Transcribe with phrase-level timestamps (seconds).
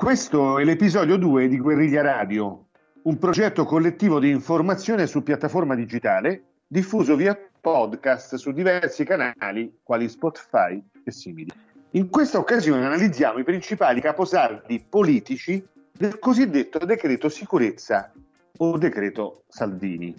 [0.00, 2.68] Questo è l'episodio 2 di Guerriglia Radio,
[3.02, 10.08] un progetto collettivo di informazione su piattaforma digitale diffuso via podcast su diversi canali quali
[10.08, 11.52] Spotify e simili.
[11.90, 15.62] In questa occasione analizziamo i principali caposaldi politici
[15.92, 18.10] del cosiddetto decreto sicurezza
[18.56, 20.16] o decreto Salvini.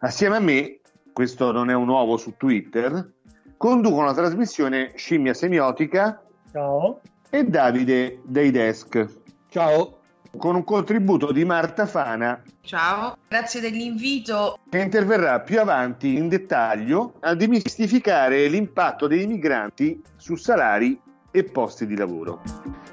[0.00, 0.80] Assieme a me,
[1.12, 3.08] questo non è un uovo su Twitter,
[3.56, 6.20] conducono la trasmissione Scimmia Semiotica.
[6.50, 9.06] Ciao e Davide dei Desk.
[9.48, 9.98] Ciao.
[10.36, 12.40] Con un contributo di Marta Fana.
[12.60, 14.58] Ciao, grazie dell'invito.
[14.68, 21.00] Che interverrà più avanti in dettaglio a demistificare l'impatto dei migranti su salari
[21.32, 22.42] e posti di lavoro.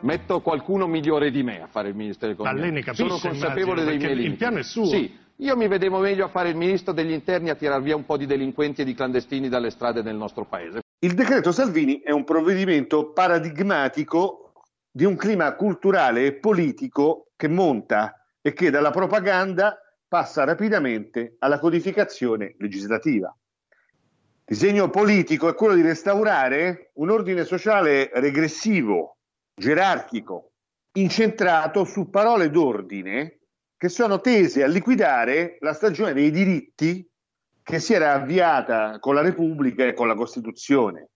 [0.01, 2.59] Metto qualcuno migliore di me a fare il ministro dell'economia.
[2.59, 4.31] Ma lei ne capisce, Sono consapevole immagino, dei miei limiti.
[4.31, 4.85] Il piano è suo.
[4.85, 8.05] Sì, io mi vedevo meglio a fare il ministro degli interni a tirar via un
[8.05, 10.81] po' di delinquenti e di clandestini dalle strade del nostro paese.
[10.99, 14.53] Il decreto Salvini è un provvedimento paradigmatico
[14.89, 21.59] di un clima culturale e politico che monta e che dalla propaganda passa rapidamente alla
[21.59, 23.31] codificazione legislativa.
[23.69, 29.17] Il disegno politico è quello di restaurare un ordine sociale regressivo,
[29.53, 30.53] gerarchico,
[30.93, 33.41] incentrato su parole d'ordine
[33.77, 37.07] che sono tese a liquidare la stagione dei diritti
[37.67, 41.09] che si era avviata con la Repubblica e con la Costituzione.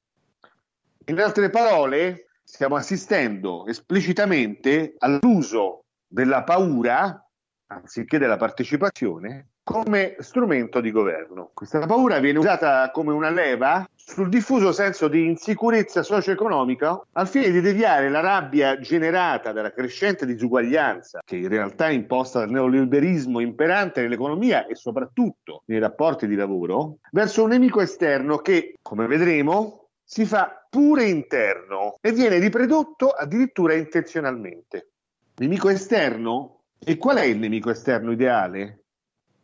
[1.06, 7.26] In altre parole, stiamo assistendo esplicitamente all'uso della paura,
[7.68, 11.52] anziché della partecipazione, come strumento di governo.
[11.54, 17.52] Questa paura viene usata come una leva sul diffuso senso di insicurezza socio-economica al fine
[17.52, 23.40] di deviare la rabbia generata dalla crescente disuguaglianza, che in realtà è imposta dal neoliberismo
[23.40, 29.88] imperante nell'economia e soprattutto nei rapporti di lavoro, verso un nemico esterno che, come vedremo,
[30.04, 34.90] si fa pure interno e viene riprodotto addirittura intenzionalmente.
[35.38, 36.64] Nemico esterno?
[36.84, 38.81] E qual è il nemico esterno ideale?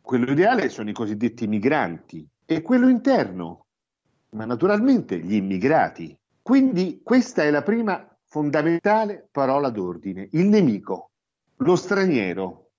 [0.08, 3.66] Quello ideale sono i cosiddetti migranti e quello interno,
[4.30, 6.18] ma naturalmente gli immigrati.
[6.40, 11.10] Quindi questa è la prima fondamentale parola d'ordine, il nemico,
[11.56, 12.70] lo straniero,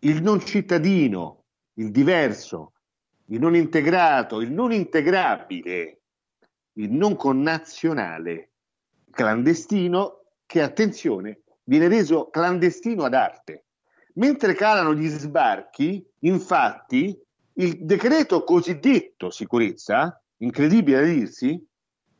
[0.00, 1.44] il non cittadino,
[1.76, 2.74] il diverso,
[3.28, 6.02] il non integrato, il non integrabile,
[6.74, 8.50] il non connazionale,
[9.10, 13.67] clandestino che, attenzione, viene reso clandestino ad arte.
[14.18, 17.16] Mentre calano gli sbarchi, infatti,
[17.54, 21.64] il decreto cosiddetto sicurezza, incredibile da dirsi,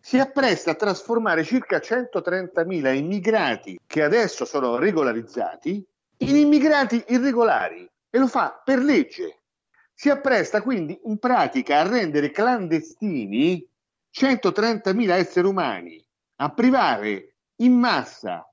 [0.00, 5.84] si appresta a trasformare circa 130.000 immigrati che adesso sono regolarizzati
[6.18, 9.40] in immigrati irregolari e lo fa per legge.
[9.92, 13.66] Si appresta quindi in pratica a rendere clandestini
[14.16, 16.02] 130.000 esseri umani,
[16.36, 18.47] a privare in massa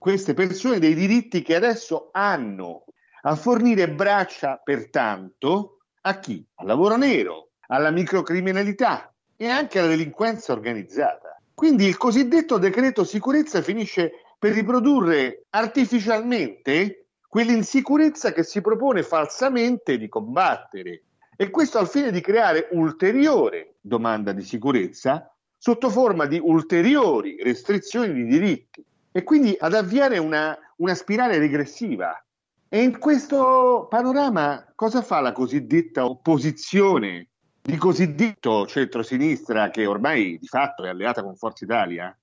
[0.00, 2.84] queste persone dei diritti che adesso hanno,
[3.20, 6.42] a fornire braccia pertanto a chi?
[6.54, 11.38] Al lavoro nero, alla microcriminalità e anche alla delinquenza organizzata.
[11.52, 20.08] Quindi il cosiddetto decreto sicurezza finisce per riprodurre artificialmente quell'insicurezza che si propone falsamente di
[20.08, 21.02] combattere
[21.36, 28.14] e questo al fine di creare ulteriore domanda di sicurezza sotto forma di ulteriori restrizioni
[28.14, 28.82] di diritti
[29.12, 32.22] e quindi ad avviare una, una spirale regressiva.
[32.68, 37.28] E in questo panorama cosa fa la cosiddetta opposizione
[37.60, 42.16] di cosiddetto centrosinistra che ormai di fatto è alleata con Forza Italia?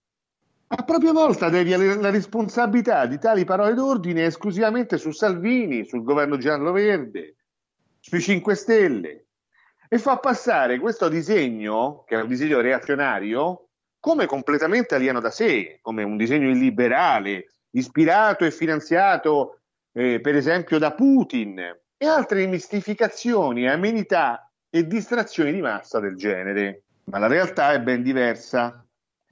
[0.70, 6.38] A propria volta devia la responsabilità di tali parole d'ordine esclusivamente su Salvini, sul governo
[6.38, 7.36] giallo-verde,
[8.00, 9.26] sui 5 Stelle
[9.90, 13.67] e fa passare questo disegno, che è un disegno reazionario,
[14.00, 19.60] come completamente alieno da sé, come un disegno illiberale, ispirato e finanziato
[19.94, 21.60] eh, per esempio da Putin
[21.98, 26.84] e altre mistificazioni, amenità e distrazioni di massa del genere.
[27.06, 28.86] Ma la realtà è ben diversa.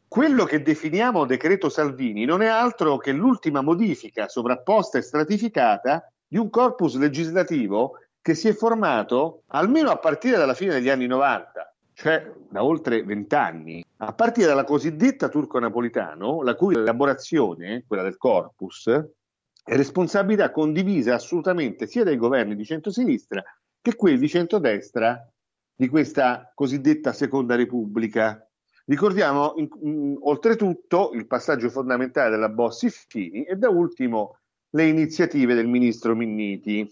[0.07, 6.37] Quello che definiamo decreto Salvini non è altro che l'ultima modifica sovrapposta e stratificata di
[6.37, 11.75] un corpus legislativo che si è formato almeno a partire dalla fine degli anni 90
[11.95, 18.87] cioè da oltre vent'anni, a partire dalla cosiddetta turco-napolitano, la cui elaborazione, quella del corpus,
[18.87, 23.43] è responsabilità condivisa assolutamente sia dai governi di centrosinistra
[23.81, 25.27] che quelli di centrodestra
[25.75, 28.47] di questa cosiddetta seconda repubblica.
[28.85, 34.37] Ricordiamo in, in, oltretutto il passaggio fondamentale della Bossi-Fini e da ultimo
[34.69, 36.87] le iniziative del ministro Minniti.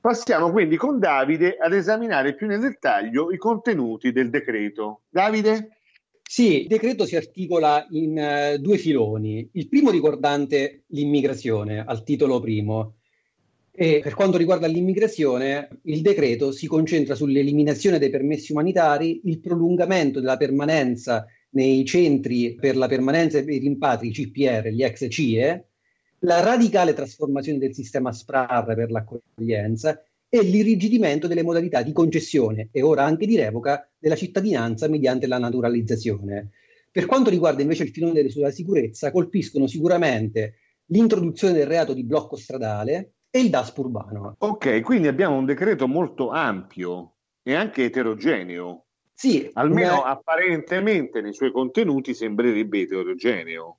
[0.00, 5.02] Passiamo quindi con Davide ad esaminare più nel dettaglio i contenuti del decreto.
[5.08, 5.77] Davide?
[6.30, 9.48] Sì, il decreto si articola in uh, due filoni.
[9.52, 12.96] Il primo riguardante l'immigrazione, al titolo primo.
[13.72, 20.20] E per quanto riguarda l'immigrazione, il decreto si concentra sull'eliminazione dei permessi umanitari, il prolungamento
[20.20, 25.68] della permanenza nei centri per la permanenza dei rimpatri CPR, gli ex CIE,
[26.20, 32.82] la radicale trasformazione del sistema SPRAR per l'accoglienza e l'irrigidimento delle modalità di concessione e
[32.82, 36.50] ora anche di revoca della cittadinanza mediante la naturalizzazione.
[36.90, 40.54] Per quanto riguarda invece il filone sulla sicurezza, colpiscono sicuramente
[40.86, 44.36] l'introduzione del reato di blocco stradale e il DASP urbano.
[44.38, 48.84] Ok, quindi abbiamo un decreto molto ampio e anche eterogeneo.
[49.14, 50.04] Sì, almeno una...
[50.04, 53.78] apparentemente nei suoi contenuti sembrerebbe eterogeneo.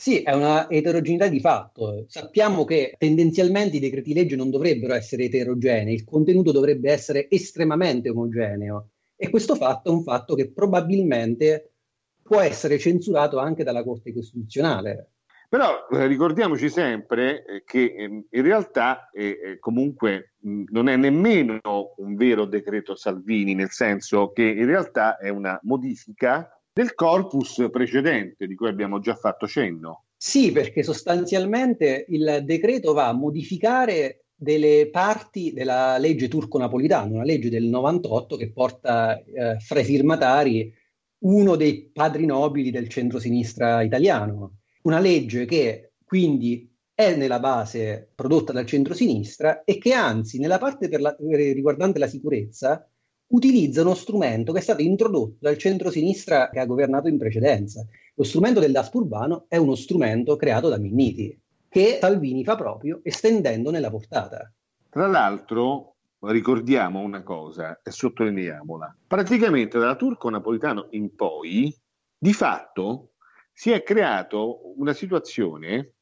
[0.00, 2.06] Sì, è una eterogeneità di fatto.
[2.08, 8.08] Sappiamo che tendenzialmente i decreti legge non dovrebbero essere eterogenei, il contenuto dovrebbe essere estremamente
[8.08, 11.72] omogeneo e questo fatto è un fatto che probabilmente
[12.22, 15.10] può essere censurato anche dalla Corte Costituzionale.
[15.50, 21.60] Però eh, ricordiamoci sempre eh, che eh, in realtà eh, comunque mh, non è nemmeno
[21.98, 28.46] un vero decreto Salvini, nel senso che in realtà è una modifica del corpus precedente
[28.46, 30.04] di cui abbiamo già fatto cenno.
[30.16, 37.50] Sì, perché sostanzialmente il decreto va a modificare delle parti della legge turco-napolitana, una legge
[37.50, 40.72] del 98 che porta eh, fra i firmatari
[41.20, 44.60] uno dei padri nobili del centro-sinistra italiano.
[44.82, 50.88] Una legge che quindi è nella base prodotta dal centro-sinistra e che anzi nella parte
[50.98, 52.89] la, riguardante la sicurezza
[53.30, 57.86] utilizza uno strumento che è stato introdotto dal centro-sinistra che ha governato in precedenza.
[58.14, 61.38] Lo strumento del DASP urbano è uno strumento creato da Minniti,
[61.68, 64.52] che Salvini fa proprio estendendone la portata.
[64.88, 68.96] Tra l'altro, ricordiamo una cosa e sottolineiamola.
[69.06, 71.74] Praticamente dalla turco napolitano in poi,
[72.18, 73.12] di fatto,
[73.52, 75.92] si è creato una situazione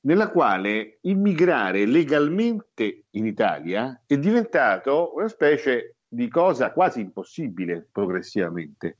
[0.00, 8.98] nella quale immigrare legalmente in Italia è diventato una specie di cosa quasi impossibile progressivamente.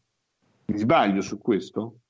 [0.67, 2.01] Mi sbaglio su questo?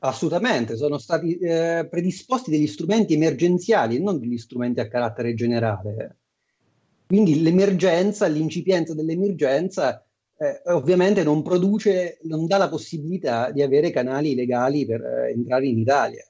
[0.00, 6.18] Assolutamente, sono stati eh, predisposti degli strumenti emergenziali e non degli strumenti a carattere generale.
[7.04, 10.06] Quindi l'emergenza, l'incipienza dell'emergenza
[10.36, 15.66] eh, ovviamente non produce, non dà la possibilità di avere canali legali per eh, entrare
[15.66, 16.24] in Italia.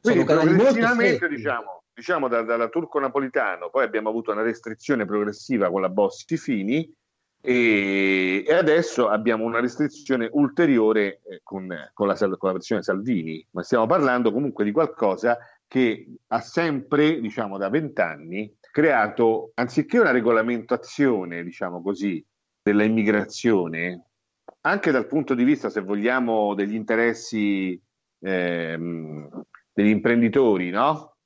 [0.00, 5.80] Quindi progressivamente diciamo, diciamo da, dalla turco napolitano, poi abbiamo avuto una restrizione progressiva con
[5.80, 6.94] la Bossi Fini,
[7.40, 13.62] e, adesso abbiamo una restrizione ulteriore eh, con, con, la, con, la, versione Salvini, ma
[13.62, 21.42] stiamo parlando comunque di qualcosa che ha sempre, diciamo da vent'anni, creato, anziché una regolamentazione,
[21.42, 22.24] diciamo così,
[22.62, 22.84] della
[24.62, 27.80] anche dal punto di vista, se vogliamo, degli interessi
[28.20, 29.28] ehm,
[29.72, 31.17] degli imprenditori, no?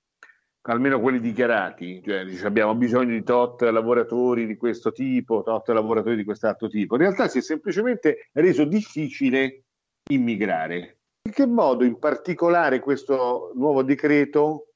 [0.63, 6.17] Almeno quelli dichiarati, cioè dice, abbiamo bisogno di tot lavoratori di questo tipo, tot lavoratori
[6.17, 6.95] di quest'altro tipo.
[6.95, 9.65] In realtà si è semplicemente reso difficile
[10.11, 10.99] immigrare.
[11.25, 14.69] In che modo in particolare questo nuovo decreto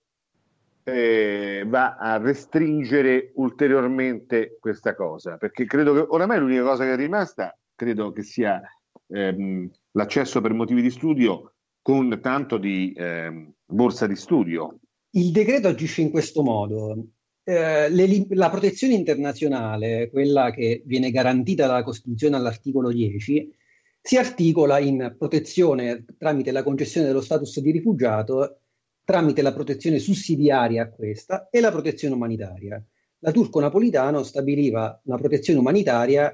[0.85, 5.37] eh, va a restringere ulteriormente questa cosa?
[5.37, 8.61] Perché credo che oramai l'unica cosa che è rimasta, credo che sia
[9.09, 14.79] ehm, l'accesso per motivi di studio con tanto di ehm, borsa di studio
[15.17, 17.07] il decreto agisce in questo modo.
[17.43, 23.55] Eh, le, la protezione internazionale, quella che viene garantita dalla Costituzione all'articolo 10,
[24.01, 28.61] si articola in protezione tramite la concessione dello status di rifugiato,
[29.05, 32.83] tramite la protezione sussidiaria a questa e la protezione umanitaria.
[33.21, 36.33] La Turco Napolitano stabiliva una protezione umanitaria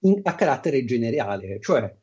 [0.00, 1.94] in, a carattere generale, cioè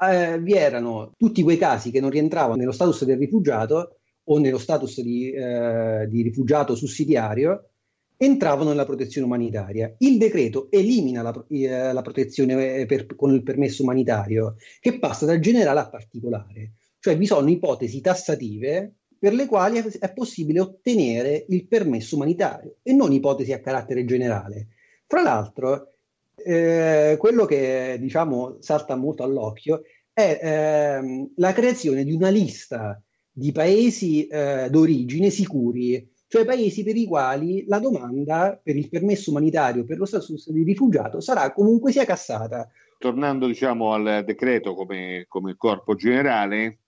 [0.00, 3.97] eh, vi erano tutti quei casi che non rientravano nello status del rifugiato
[4.30, 7.70] o nello status di, eh, di rifugiato sussidiario
[8.16, 9.94] entravano nella protezione umanitaria.
[9.98, 15.24] Il decreto elimina la, eh, la protezione eh, per, con il permesso umanitario, che passa
[15.24, 16.72] dal generale a particolare.
[16.98, 22.92] Cioè vi sono ipotesi tassative per le quali è possibile ottenere il permesso umanitario e
[22.92, 24.68] non ipotesi a carattere generale.
[25.06, 25.94] Fra l'altro,
[26.34, 29.82] eh, quello che diciamo salta molto all'occhio
[30.12, 33.00] è ehm, la creazione di una lista
[33.38, 39.30] di paesi eh, d'origine sicuri, cioè paesi per i quali la domanda per il permesso
[39.30, 42.68] umanitario per lo status di rifugiato sarà comunque sia cassata.
[42.98, 46.80] Tornando diciamo al decreto come, come corpo generale,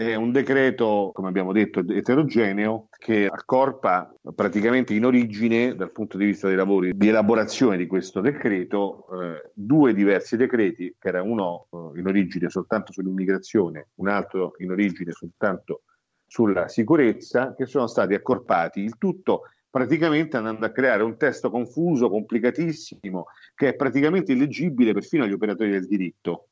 [0.00, 6.24] è un decreto, come abbiamo detto, eterogeneo che accorpa praticamente in origine, dal punto di
[6.24, 11.66] vista dei lavori di elaborazione di questo decreto, eh, due diversi decreti, che era uno
[11.70, 15.82] eh, in origine soltanto sull'immigrazione, un altro in origine soltanto
[16.26, 18.80] sulla sicurezza, che sono stati accorpati.
[18.80, 25.24] Il tutto praticamente andando a creare un testo confuso, complicatissimo, che è praticamente illeggibile perfino
[25.24, 26.49] agli operatori del diritto.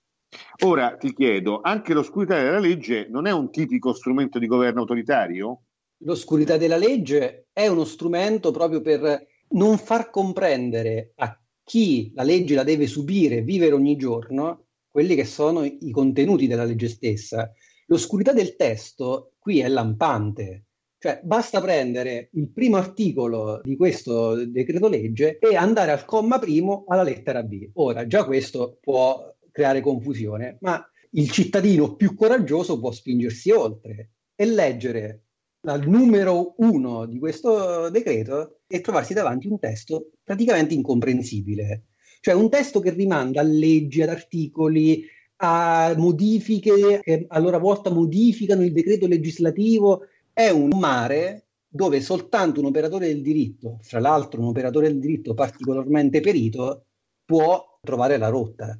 [0.64, 5.62] Ora ti chiedo, anche l'oscurità della legge non è un tipico strumento di governo autoritario?
[5.98, 12.54] L'oscurità della legge è uno strumento proprio per non far comprendere a chi la legge
[12.54, 17.52] la deve subire, vivere ogni giorno, quelli che sono i contenuti della legge stessa.
[17.86, 20.64] L'oscurità del testo qui è lampante.
[20.98, 26.84] Cioè, basta prendere il primo articolo di questo decreto legge e andare al comma primo
[26.88, 27.70] alla lettera B.
[27.74, 30.80] Ora, già questo può creare confusione, ma
[31.12, 35.22] il cittadino più coraggioso può spingersi oltre e leggere
[35.62, 41.86] il numero uno di questo decreto e trovarsi davanti un testo praticamente incomprensibile.
[42.20, 45.04] Cioè un testo che rimanda a leggi, ad articoli,
[45.40, 50.02] a modifiche che a loro volta modificano il decreto legislativo.
[50.32, 55.34] È un mare dove soltanto un operatore del diritto, fra l'altro un operatore del diritto
[55.34, 56.84] particolarmente perito,
[57.24, 58.78] può trovare la rotta.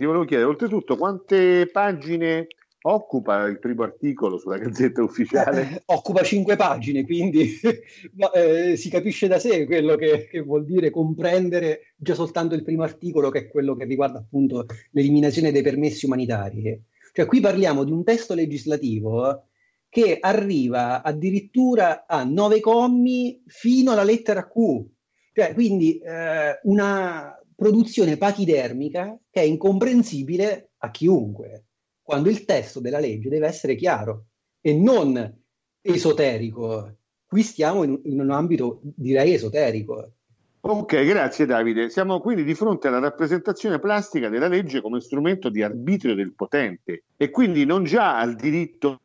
[0.00, 2.46] Ti volevo chiedere, oltretutto, quante pagine
[2.84, 5.60] occupa il primo articolo sulla Gazzetta Ufficiale?
[5.60, 7.50] Eh, occupa cinque pagine, quindi
[8.34, 12.82] eh, si capisce da sé quello che, che, vuol dire comprendere già soltanto il primo
[12.82, 16.82] articolo, che è quello che riguarda appunto l'eliminazione dei permessi umanitari.
[17.12, 19.48] Cioè, qui parliamo di un testo legislativo
[19.90, 24.82] che arriva addirittura a nove commi fino alla lettera Q.
[25.34, 31.66] Cioè, quindi eh, una, produzione pachidermica che è incomprensibile a chiunque,
[32.00, 34.28] quando il testo della legge deve essere chiaro
[34.62, 35.42] e non
[35.82, 36.96] esoterico.
[37.26, 40.12] Qui stiamo in, in un ambito, direi, esoterico.
[40.60, 41.90] Ok, grazie Davide.
[41.90, 47.04] Siamo quindi di fronte alla rappresentazione plastica della legge come strumento di arbitrio del potente
[47.14, 49.00] e quindi non già al diritto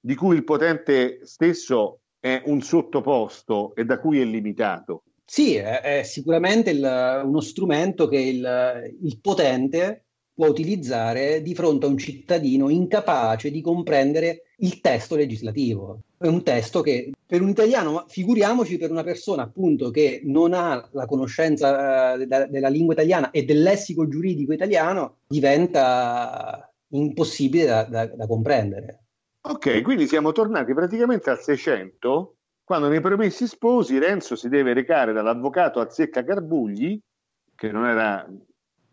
[0.00, 5.80] di cui il potente stesso è un sottoposto e da cui è limitato, sì, è,
[5.80, 11.96] è sicuramente il, uno strumento che il, il potente può utilizzare di fronte a un
[11.98, 16.00] cittadino incapace di comprendere il testo legislativo.
[16.18, 20.88] È un testo che per un italiano, figuriamoci per una persona appunto che non ha
[20.90, 27.84] la conoscenza uh, da, della lingua italiana e del lessico giuridico italiano, diventa impossibile da,
[27.84, 29.04] da, da comprendere.
[29.42, 32.34] Ok, quindi siamo tornati praticamente al 600
[32.70, 36.96] quando nei promessi sposi Renzo si deve recare dall'avvocato Azzecca Garbugli,
[37.56, 38.24] che non era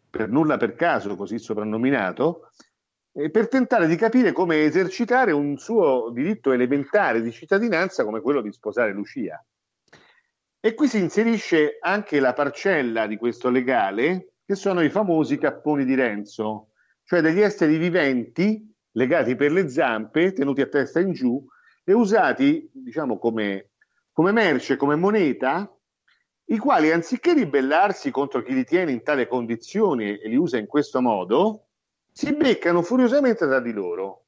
[0.10, 2.50] per nulla per caso così soprannominato,
[3.12, 8.42] eh, per tentare di capire come esercitare un suo diritto elementare di cittadinanza come quello
[8.42, 9.46] di sposare Lucia.
[10.60, 15.86] E qui si inserisce anche la parcella di questo legale, che sono i famosi capponi
[15.86, 16.70] di Renzo,
[17.04, 21.48] cioè degli esseri viventi legati per le zampe, tenuti a testa in giù,
[21.89, 23.70] e usati, diciamo, come,
[24.12, 25.74] come merce, come moneta,
[26.48, 30.67] i quali anziché ribellarsi contro chi li tiene in tale condizioni e li usa in
[30.67, 31.67] questo modo,
[32.12, 34.25] si beccano furiosamente tra di loro.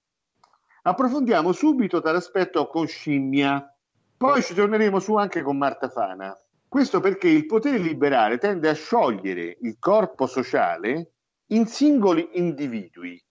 [0.83, 3.75] Approfondiamo subito tale aspetto con scimmia,
[4.15, 6.33] poi ci torneremo su anche con Marta Fana.
[6.65, 11.11] Questo perché il potere liberale tende a sciogliere il corpo sociale
[11.47, 13.21] in singoli individui,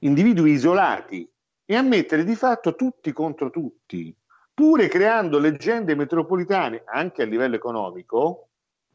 [0.00, 1.26] individui isolati,
[1.70, 4.16] e a mettere di fatto tutti contro tutti,
[4.54, 8.48] pure creando leggende metropolitane anche a livello economico,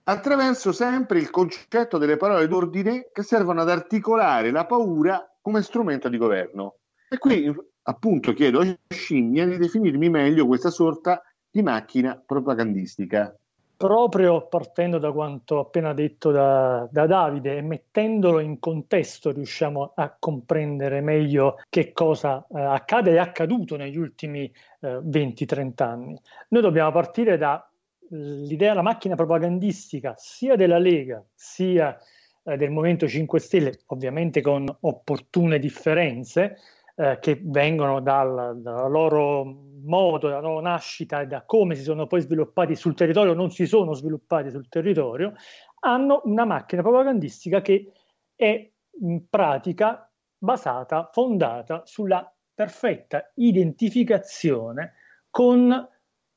[0.05, 6.09] attraverso sempre il concetto delle parole d'ordine che servono ad articolare la paura come strumento
[6.09, 6.77] di governo.
[7.07, 13.37] E qui appunto chiedo a Scimmia di definirmi meglio questa sorta di macchina propagandistica
[13.83, 20.15] proprio partendo da quanto appena detto da, da, Davide e mettendolo in contesto riusciamo a
[20.17, 24.49] comprendere meglio che cosa eh, accade e è accaduto negli ultimi
[24.79, 26.17] eh, 20-30 anni.
[26.47, 31.97] Noi dobbiamo partire dall'idea della macchina propagandistica sia della Lega sia
[32.43, 36.55] eh, del Movimento 5 Stelle, ovviamente con opportune differenze,
[36.95, 39.43] eh, che vengono dal, dal, loro
[39.83, 43.65] modo, dalla loro nascita e da come si sono poi sviluppati sul territorio, non si
[43.65, 45.33] sono sviluppati sul territorio,
[45.79, 47.91] hanno una macchina propagandistica che
[48.35, 48.71] è
[49.01, 54.93] in pratica basata, fondata sulla perfetta identificazione
[55.29, 55.89] con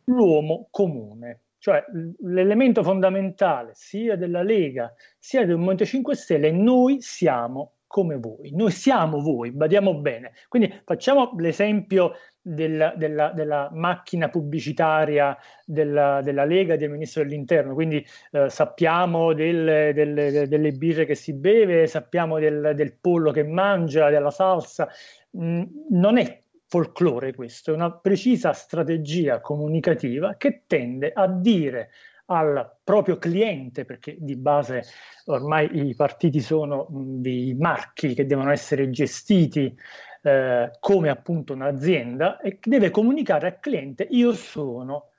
[0.05, 1.43] l'uomo comune.
[1.59, 1.85] Cioè
[2.21, 8.71] l'elemento fondamentale sia della Lega sia del Movimento 5 Stelle, noi siamo come voi, noi
[8.71, 10.33] siamo voi, badiamo bene.
[10.49, 18.05] Quindi facciamo l'esempio del, della, della, macchina pubblicitaria della, della, Lega del Ministro dell'Interno, quindi
[18.33, 24.11] eh, sappiamo del, del, delle birre che si beve, sappiamo del, del pollo che mangia,
[24.11, 24.89] della salsa,
[25.37, 31.91] mm, non è folklore questo, è una precisa strategia comunicativa che tende a dire
[32.27, 34.83] al proprio cliente, perché di base
[35.27, 39.77] ormai i partiti sono dei marchi che devono essere gestiti
[40.23, 45.11] eh, come appunto un'azienda e deve comunicare al cliente io sono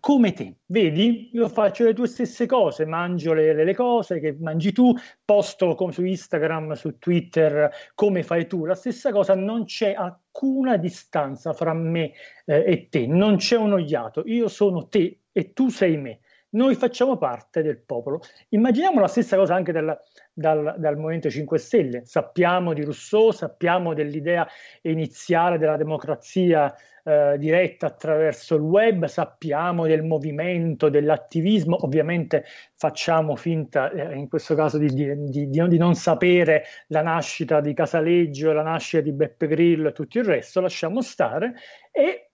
[0.00, 1.28] come te, vedi?
[1.34, 5.92] Io faccio le tue stesse cose, mangio le, le cose che mangi tu, posto come
[5.92, 11.74] su Instagram, su Twitter, come fai tu, la stessa cosa, non c'è alcuna distanza fra
[11.74, 12.12] me
[12.46, 16.74] eh, e te, non c'è un ogliato, io sono te e tu sei me noi
[16.74, 18.20] facciamo parte del popolo.
[18.48, 19.96] Immaginiamo la stessa cosa anche dal,
[20.32, 22.04] dal, dal, Movimento 5 Stelle.
[22.04, 24.46] Sappiamo di Rousseau, sappiamo dell'idea
[24.82, 31.84] iniziale della democrazia eh, diretta attraverso il web, sappiamo del movimento, dell'attivismo.
[31.84, 37.60] Ovviamente facciamo finta, eh, in questo caso, di, di, di, di, non sapere la nascita
[37.60, 41.54] di Casaleggio, la nascita di Beppe Grillo e tutto il resto, lasciamo stare
[41.92, 42.29] e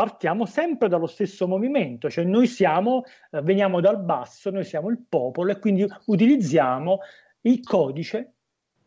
[0.00, 5.04] partiamo sempre dallo stesso movimento, cioè noi siamo, eh, veniamo dal basso, noi siamo il
[5.06, 7.00] popolo e quindi utilizziamo
[7.42, 8.32] il codice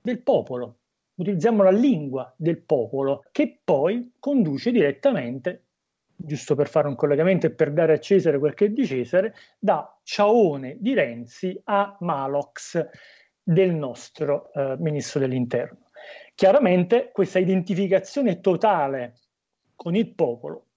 [0.02, 0.80] del popolo,
[1.14, 5.66] utilizziamo la lingua del popolo che poi conduce direttamente,
[6.16, 9.36] giusto per fare un collegamento e per dare a Cesare quel che è di Cesare,
[9.60, 12.88] da Ciaone di Renzi a Malox
[13.44, 15.90] del nostro eh, ministro dell'interno.
[16.34, 19.20] Chiaramente questa identificazione totale
[19.76, 20.70] con il popolo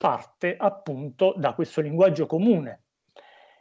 [0.00, 2.84] parte appunto da questo linguaggio comune.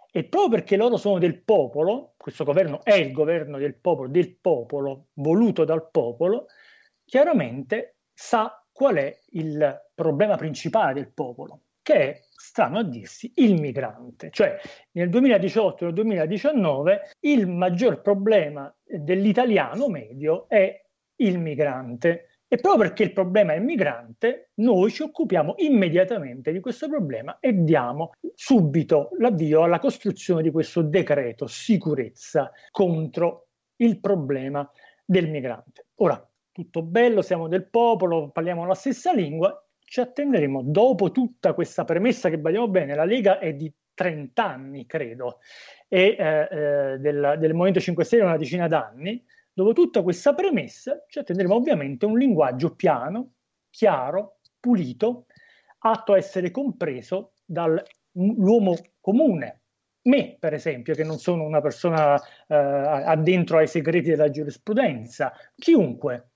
[0.10, 4.38] E proprio perché loro sono del popolo, questo governo è il governo del popolo, del
[4.38, 6.46] popolo, voluto dal popolo,
[7.03, 13.60] chiaramente sa qual è il problema principale del popolo, che è, strano a dirsi, il
[13.60, 14.29] migrante.
[14.31, 14.58] Cioè
[14.91, 20.86] nel 2018 e nel 2019 il maggior problema dell'italiano medio è
[21.17, 26.90] il migrante e proprio perché il problema è migrante, noi ci occupiamo immediatamente di questo
[26.90, 34.68] problema e diamo subito l'avvio alla costruzione di questo decreto sicurezza contro il problema
[35.06, 35.90] del migrante.
[35.98, 41.86] Ora, tutto bello, siamo del popolo, parliamo la stessa lingua, ci attenderemo dopo tutta questa
[41.86, 45.38] premessa che badiamo bene, la Lega è di 30 anni, credo,
[45.88, 49.24] e eh, eh, del, del Movimento 5 Stelle una decina d'anni,
[49.60, 53.34] Dopo tutta questa premessa ci attenderemo ovviamente un linguaggio piano,
[53.69, 55.26] chiaro, pulito,
[55.80, 59.63] atto a essere compreso dall'uomo comune.
[60.04, 66.30] Me, per esempio, che non sono una persona eh, addentro ai segreti della giurisprudenza, chiunque,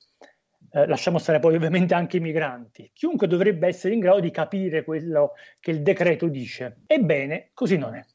[0.72, 4.84] eh, lasciamo stare poi ovviamente anche i migranti, chiunque dovrebbe essere in grado di capire
[4.84, 5.32] quello
[5.62, 6.82] che il decreto dice.
[6.88, 8.06] Ebbene, così non è.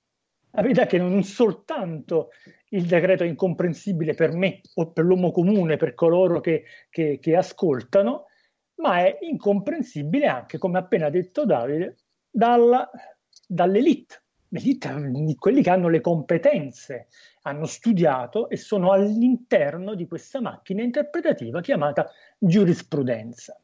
[0.52, 2.30] La verità è che non soltanto
[2.70, 7.36] il decreto è incomprensibile per me o per l'uomo comune, per coloro che, che, che
[7.36, 8.26] ascoltano,
[8.76, 11.96] ma è incomprensibile anche, come appena detto Davide,
[12.30, 12.88] dalla,
[13.46, 17.08] dall'elite, l'elite di quelli che hanno le competenze,
[17.42, 23.60] hanno studiato e sono all'interno di questa macchina interpretativa chiamata giurisprudenza.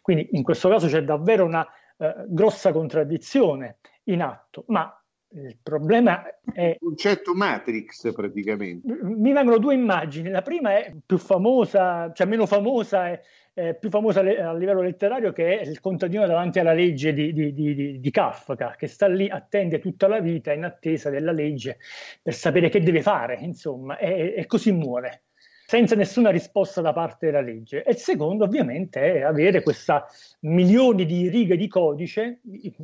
[0.00, 1.66] Quindi in questo caso c'è davvero una
[1.96, 5.01] eh, grossa contraddizione in atto, ma
[5.34, 6.70] il problema è...
[6.70, 8.86] Il concetto Matrix praticamente.
[9.02, 10.28] Mi vengono due immagini.
[10.28, 13.20] La prima è più famosa, cioè meno famosa, è,
[13.52, 17.52] è più famosa a livello letterario, che è il contadino davanti alla legge di, di,
[17.52, 21.78] di, di, Kafka, che sta lì, attende tutta la vita in attesa della legge
[22.22, 25.22] per sapere che deve fare, insomma, e, e così muore
[25.66, 27.82] senza nessuna risposta da parte della legge.
[27.82, 30.06] E il secondo, ovviamente, è avere questa
[30.40, 32.40] milioni di righe di codice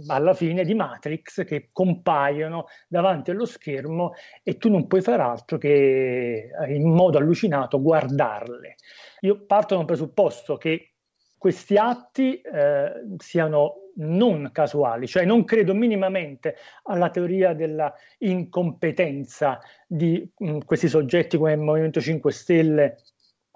[0.06, 5.58] alla fine di Matrix che compaiono davanti allo schermo e tu non puoi fare altro
[5.58, 8.76] che in modo allucinato guardarle.
[9.20, 10.92] Io parto da un presupposto che
[11.38, 20.28] questi atti eh, siano non casuali, cioè non credo minimamente alla teoria della incompetenza di
[20.36, 22.96] mh, mm, questi soggetti come il Movimento 5 Stelle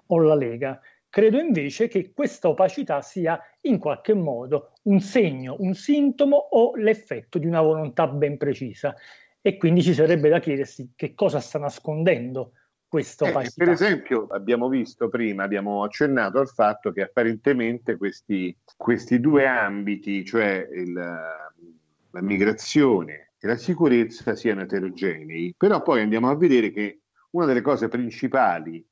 [0.07, 0.79] o la Lega.
[1.09, 7.37] Credo invece che questa opacità sia in qualche modo un segno, un sintomo o l'effetto
[7.37, 8.95] di una volontà ben precisa.
[9.39, 12.53] E quindi ci sarebbe da chiedersi che cosa sta nascondendo
[12.93, 19.19] questa Eh, per esempio, abbiamo visto prima, abbiamo accennato al fatto che apparentemente questi, questi
[19.19, 26.35] due ambiti, cioè il, la migrazione e la sicurezza, siano eterogenei, però poi andiamo a
[26.35, 26.99] vedere che
[27.31, 28.85] una delle cose principali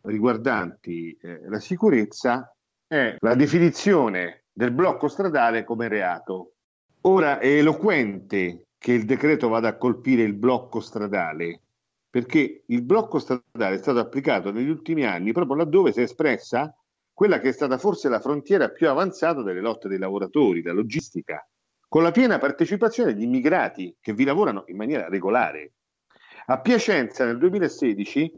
[0.00, 2.52] riguardanti eh, la sicurezza
[2.88, 6.54] è la definizione del blocco stradale come reato.
[7.02, 11.60] Ora è eloquente che il decreto vada a colpire il blocco stradale,
[12.14, 16.72] perché il blocco stradale è stato applicato negli ultimi anni proprio laddove si è espressa
[17.12, 21.44] quella che è stata forse la frontiera più avanzata delle lotte dei lavoratori, la logistica,
[21.88, 25.72] con la piena partecipazione di immigrati che vi lavorano in maniera regolare.
[26.46, 28.32] A Piacenza nel 2016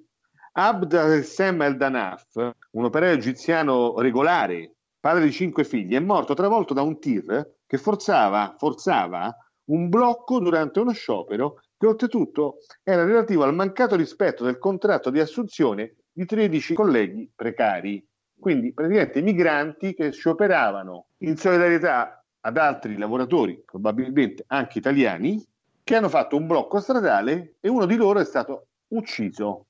[0.52, 6.80] Abd al-Sem el-Danaf, un operaio egiziano regolare, padre di cinque figli, è morto travolto da
[6.80, 13.54] un tir che forzava, forzava un blocco durante uno sciopero che oltretutto era relativo al
[13.54, 18.04] mancato rispetto del contratto di assunzione di 13 colleghi precari.
[18.38, 25.44] Quindi praticamente migranti che scioperavano in solidarietà ad altri lavoratori, probabilmente anche italiani,
[25.82, 29.66] che hanno fatto un blocco stradale e uno di loro è stato ucciso.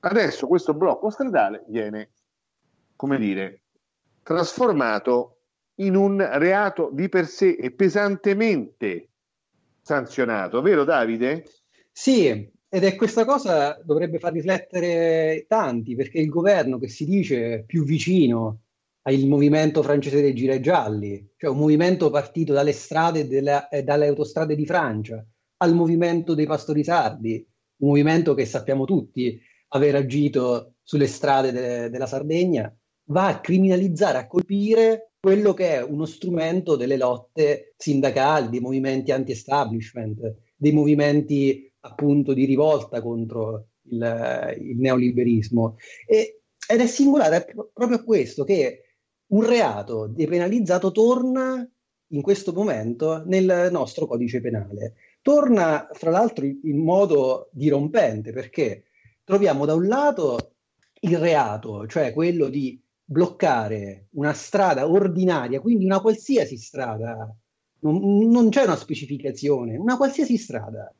[0.00, 2.10] Adesso questo blocco stradale viene,
[2.96, 3.62] come dire,
[4.22, 5.38] trasformato
[5.76, 9.11] in un reato di per sé e pesantemente
[9.82, 11.44] sanzionato, vero Davide?
[11.90, 17.64] Sì, ed è questa cosa dovrebbe far riflettere tanti, perché il governo che si dice
[17.66, 18.60] più vicino
[19.02, 23.28] al movimento francese dei gilet gialli, cioè un movimento partito dalle strade
[23.70, 25.22] e dalle autostrade di Francia,
[25.58, 27.44] al movimento dei pastori sardi,
[27.78, 32.74] un movimento che sappiamo tutti aver agito sulle strade de- della Sardegna,
[33.06, 39.12] va a criminalizzare, a colpire quello che è uno strumento delle lotte sindacali, dei movimenti
[39.12, 45.76] anti-establishment, dei movimenti appunto di rivolta contro il, il neoliberismo.
[46.08, 51.70] E, ed è singolare proprio questo, che un reato depenalizzato torna
[52.08, 54.94] in questo momento nel nostro codice penale.
[55.22, 58.86] Torna, fra l'altro, in modo dirompente, perché
[59.22, 60.54] troviamo da un lato
[61.02, 62.81] il reato, cioè quello di
[63.12, 67.32] bloccare una strada ordinaria, quindi una qualsiasi strada,
[67.80, 70.92] non, non c'è una specificazione, una qualsiasi strada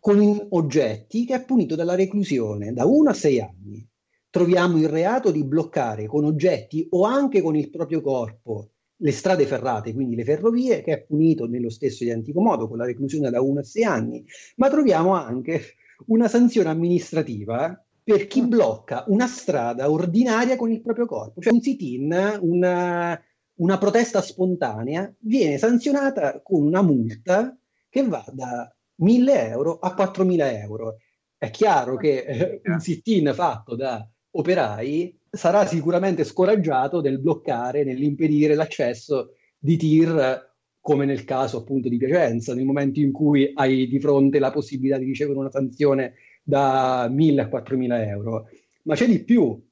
[0.00, 3.86] con oggetti che è punito dalla reclusione da 1 a 6 anni.
[4.30, 9.46] Troviamo il reato di bloccare con oggetti o anche con il proprio corpo le strade
[9.46, 13.40] ferrate, quindi le ferrovie, che è punito nello stesso identico modo con la reclusione da
[13.40, 14.24] 1 a 6 anni,
[14.56, 15.62] ma troviamo anche
[16.06, 21.60] una sanzione amministrativa per chi blocca una strada ordinaria con il proprio corpo, cioè un
[21.60, 23.22] sit-in, una,
[23.56, 27.54] una protesta spontanea, viene sanzionata con una multa
[27.86, 30.96] che va da 1000 euro a 4000 euro.
[31.36, 38.54] È chiaro che eh, un sit-in fatto da operai sarà sicuramente scoraggiato nel bloccare, nell'impedire
[38.54, 40.46] l'accesso di tir
[40.80, 44.96] come nel caso appunto di Piacenza, nel momento in cui hai di fronte la possibilità
[44.96, 46.14] di ricevere una sanzione
[46.48, 48.48] da 1.000 a 4.000 euro.
[48.84, 49.62] Ma c'è di più,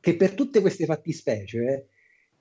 [0.00, 1.90] che per tutte queste fattispecie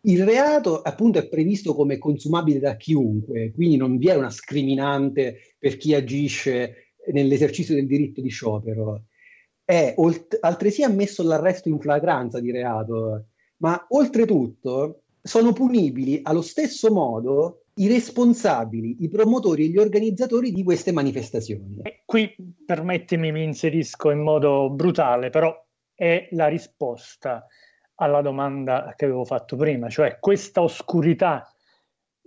[0.01, 5.55] il reato appunto è previsto come consumabile da chiunque, quindi non vi è una scriminante
[5.59, 9.03] per chi agisce nell'esercizio del diritto di sciopero.
[9.63, 16.91] È olt- altresì ammesso l'arresto in flagranza di reato, ma oltretutto sono punibili allo stesso
[16.91, 21.79] modo i responsabili, i promotori e gli organizzatori di queste manifestazioni.
[21.83, 22.35] E qui
[22.65, 25.53] permettimi, mi inserisco in modo brutale, però
[25.93, 27.45] è la risposta
[27.95, 31.51] alla domanda che avevo fatto prima, cioè questa oscurità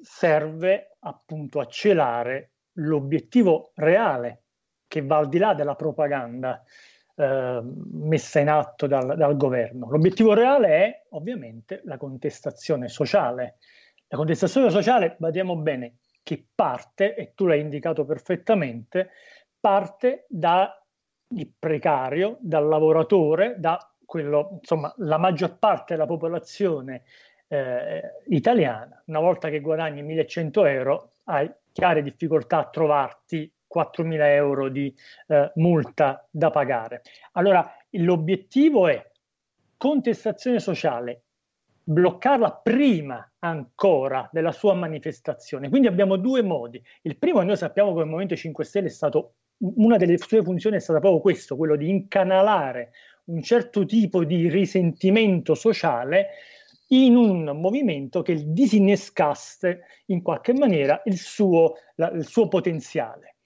[0.00, 4.44] serve appunto a celare l'obiettivo reale
[4.86, 6.62] che va al di là della propaganda
[7.14, 7.60] eh,
[7.92, 9.88] messa in atto dal, dal governo.
[9.90, 13.58] L'obiettivo reale è ovviamente la contestazione sociale
[14.10, 19.10] la contestazione sociale, badiamo bene, che parte, e tu l'hai indicato perfettamente,
[19.60, 20.68] parte dal
[21.56, 27.04] precario, dal lavoratore, da quello, insomma, la maggior parte della popolazione
[27.46, 34.68] eh, italiana, una volta che guadagni 1100 euro, hai chiare difficoltà a trovarti 4.000 euro
[34.68, 34.92] di
[35.28, 37.02] eh, multa da pagare.
[37.32, 39.08] Allora, l'obiettivo è
[39.76, 41.22] contestazione sociale
[41.90, 45.68] bloccarla prima ancora della sua manifestazione.
[45.68, 46.81] Quindi abbiamo due modi.
[47.03, 50.76] Il primo, noi sappiamo che il Movimento 5 Stelle è stato, una delle sue funzioni
[50.76, 52.92] è stata proprio questo, quello di incanalare
[53.24, 56.29] un certo tipo di risentimento sociale
[56.88, 63.37] in un movimento che disinnescasse in qualche maniera il suo, la, il suo potenziale.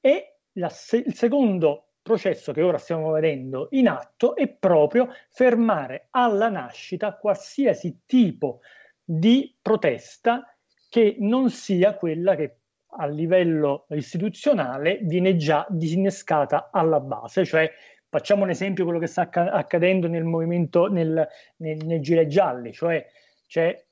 [0.00, 0.70] E la,
[1.04, 8.00] il secondo processo che ora stiamo vedendo in atto è proprio fermare alla nascita qualsiasi
[8.06, 8.60] tipo
[9.04, 10.54] di protesta
[10.88, 12.56] che non sia quella che
[12.94, 17.72] a livello istituzionale viene già disinnescata alla base, cioè
[18.12, 23.02] Facciamo un esempio quello che sta accadendo nel movimento nel, nel, nel Gire Gialli, cioè
[23.46, 23.86] c'è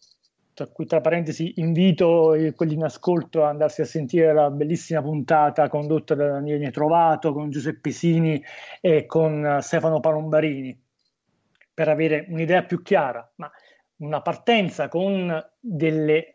[0.60, 5.70] tra cui tra parentesi invito quelli in ascolto ad andarsi a sentire la bellissima puntata
[5.70, 8.42] condotta da Daniele Trovato con Giuseppe Sini
[8.82, 10.78] e con Stefano Palombarini
[11.72, 13.50] per avere un'idea più chiara, ma
[14.00, 16.34] una partenza con delle eh,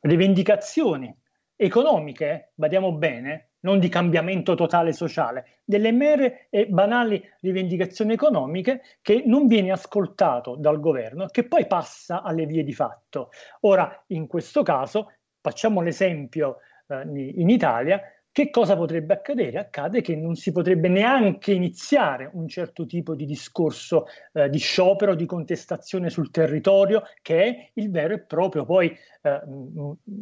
[0.00, 1.16] rivendicazioni
[1.56, 9.22] economiche, badiamo bene, non di cambiamento totale sociale, delle mere e banali rivendicazioni economiche che
[9.26, 13.30] non viene ascoltato dal governo, che poi passa alle vie di fatto.
[13.60, 18.00] Ora, in questo caso, facciamo l'esempio eh, in Italia,
[18.34, 19.60] che cosa potrebbe accadere?
[19.60, 25.14] Accade che non si potrebbe neanche iniziare un certo tipo di discorso eh, di sciopero,
[25.14, 28.88] di contestazione sul territorio, che è il vero e proprio poi
[29.22, 29.40] eh,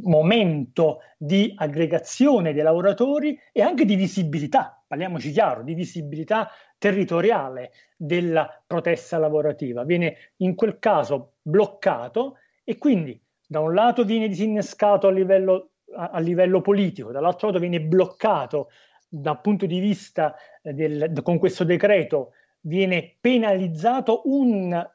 [0.03, 8.63] momento di aggregazione dei lavoratori e anche di visibilità, parliamoci chiaro, di visibilità territoriale della
[8.67, 9.85] protesta lavorativa.
[9.85, 16.11] Viene in quel caso bloccato e quindi da un lato viene disinnescato a livello a,
[16.11, 18.71] a livello politico, dall'altro lato viene bloccato
[19.09, 24.89] dal punto di vista eh, del, con questo decreto, viene penalizzato un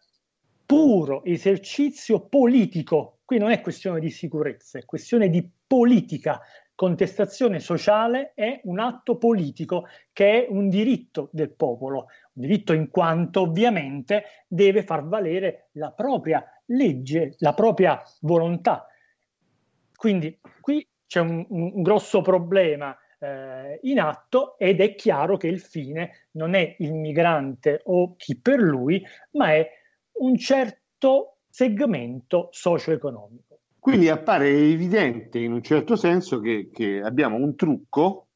[0.66, 3.20] puro esercizio politico.
[3.26, 6.42] Qui non è questione di sicurezza, è questione di politica.
[6.74, 12.90] Contestazione sociale è un atto politico che è un diritto del popolo, un diritto in
[12.90, 18.86] quanto ovviamente deve far valere la propria legge, la propria volontà.
[19.98, 25.60] Quindi qui c'è un, un grosso problema eh, in atto ed è chiaro che il
[25.60, 29.68] fine non è il migrante o chi per lui, ma è
[30.20, 33.62] un certo segmento socio-economico.
[33.80, 38.28] Quindi appare evidente in un certo senso che, che abbiamo un trucco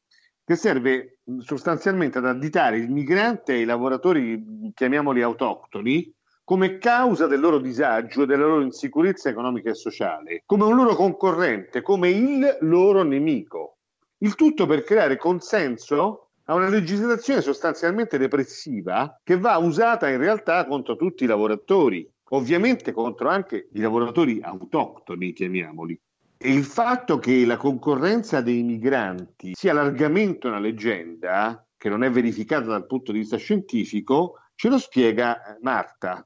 [0.44, 6.12] che serve sostanzialmente ad additare il migrante e i lavoratori, chiamiamoli autoctoni,
[6.52, 10.96] come causa del loro disagio e della loro insicurezza economica e sociale, come un loro
[10.96, 13.78] concorrente, come il loro nemico.
[14.18, 20.66] Il tutto per creare consenso a una legislazione sostanzialmente repressiva che va usata in realtà
[20.66, 25.98] contro tutti i lavoratori, ovviamente contro anche i lavoratori autoctoni, chiamiamoli.
[26.38, 32.12] E il fatto che la concorrenza dei migranti sia largamente una leggenda, che non è
[32.12, 36.24] verificata dal punto di vista scientifico, Ce lo spiega Marta.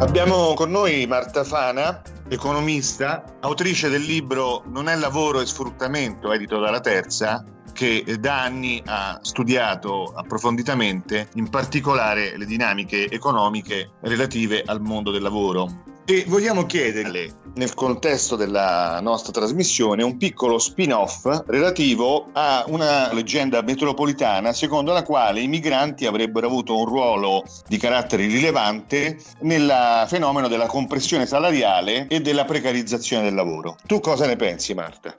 [0.00, 6.58] Abbiamo con noi Marta Fana, economista, autrice del libro Non è lavoro e sfruttamento, edito
[6.58, 14.82] dalla Terza, che da anni ha studiato approfonditamente in particolare le dinamiche economiche relative al
[14.82, 15.91] mondo del lavoro.
[16.04, 23.62] E vogliamo chiederle, nel contesto della nostra trasmissione, un piccolo spin-off relativo a una leggenda
[23.62, 30.48] metropolitana secondo la quale i migranti avrebbero avuto un ruolo di carattere rilevante nel fenomeno
[30.48, 33.76] della compressione salariale e della precarizzazione del lavoro.
[33.86, 35.16] Tu cosa ne pensi, Marta?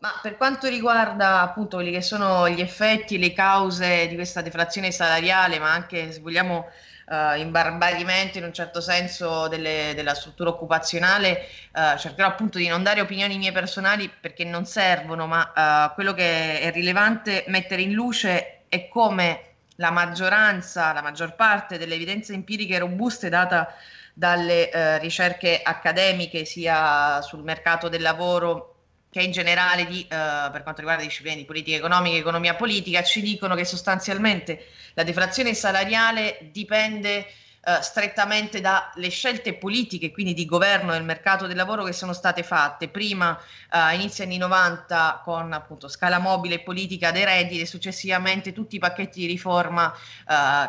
[0.00, 4.90] Ma per quanto riguarda appunto quelli che sono gli effetti, le cause di questa deflazione
[4.90, 6.66] salariale, ma anche se vogliamo
[7.06, 12.82] uh, imbarbarimento in un certo senso delle, della struttura occupazionale, uh, cercherò appunto di non
[12.82, 17.92] dare opinioni mie personali perché non servono, ma uh, quello che è rilevante mettere in
[17.92, 19.40] luce è come
[19.76, 23.74] la maggioranza, la maggior parte delle evidenze empiriche robuste data
[24.16, 28.73] dalle ricerche accademiche sia sul mercato del lavoro
[29.14, 33.00] che in generale di, uh, per quanto riguarda discipline di politica economica e economia politica,
[33.04, 37.24] ci dicono che sostanzialmente la deflazione salariale dipende
[37.64, 42.42] uh, strettamente dalle scelte politiche, quindi di governo del mercato del lavoro che sono state
[42.42, 42.88] fatte.
[42.88, 43.36] Prima uh,
[43.68, 48.74] a inizio anni 90 con appunto scala mobile e politica dei redditi e successivamente tutti
[48.74, 49.94] i pacchetti di riforma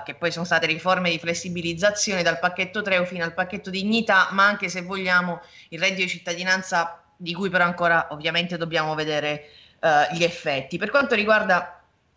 [0.06, 4.46] che poi sono state riforme di flessibilizzazione dal pacchetto 3 fino al pacchetto dignità, ma
[4.46, 9.50] anche se vogliamo il reddito di cittadinanza di cui però ancora ovviamente dobbiamo vedere
[9.82, 10.78] uh, gli effetti.
[10.78, 11.76] Per quanto riguarda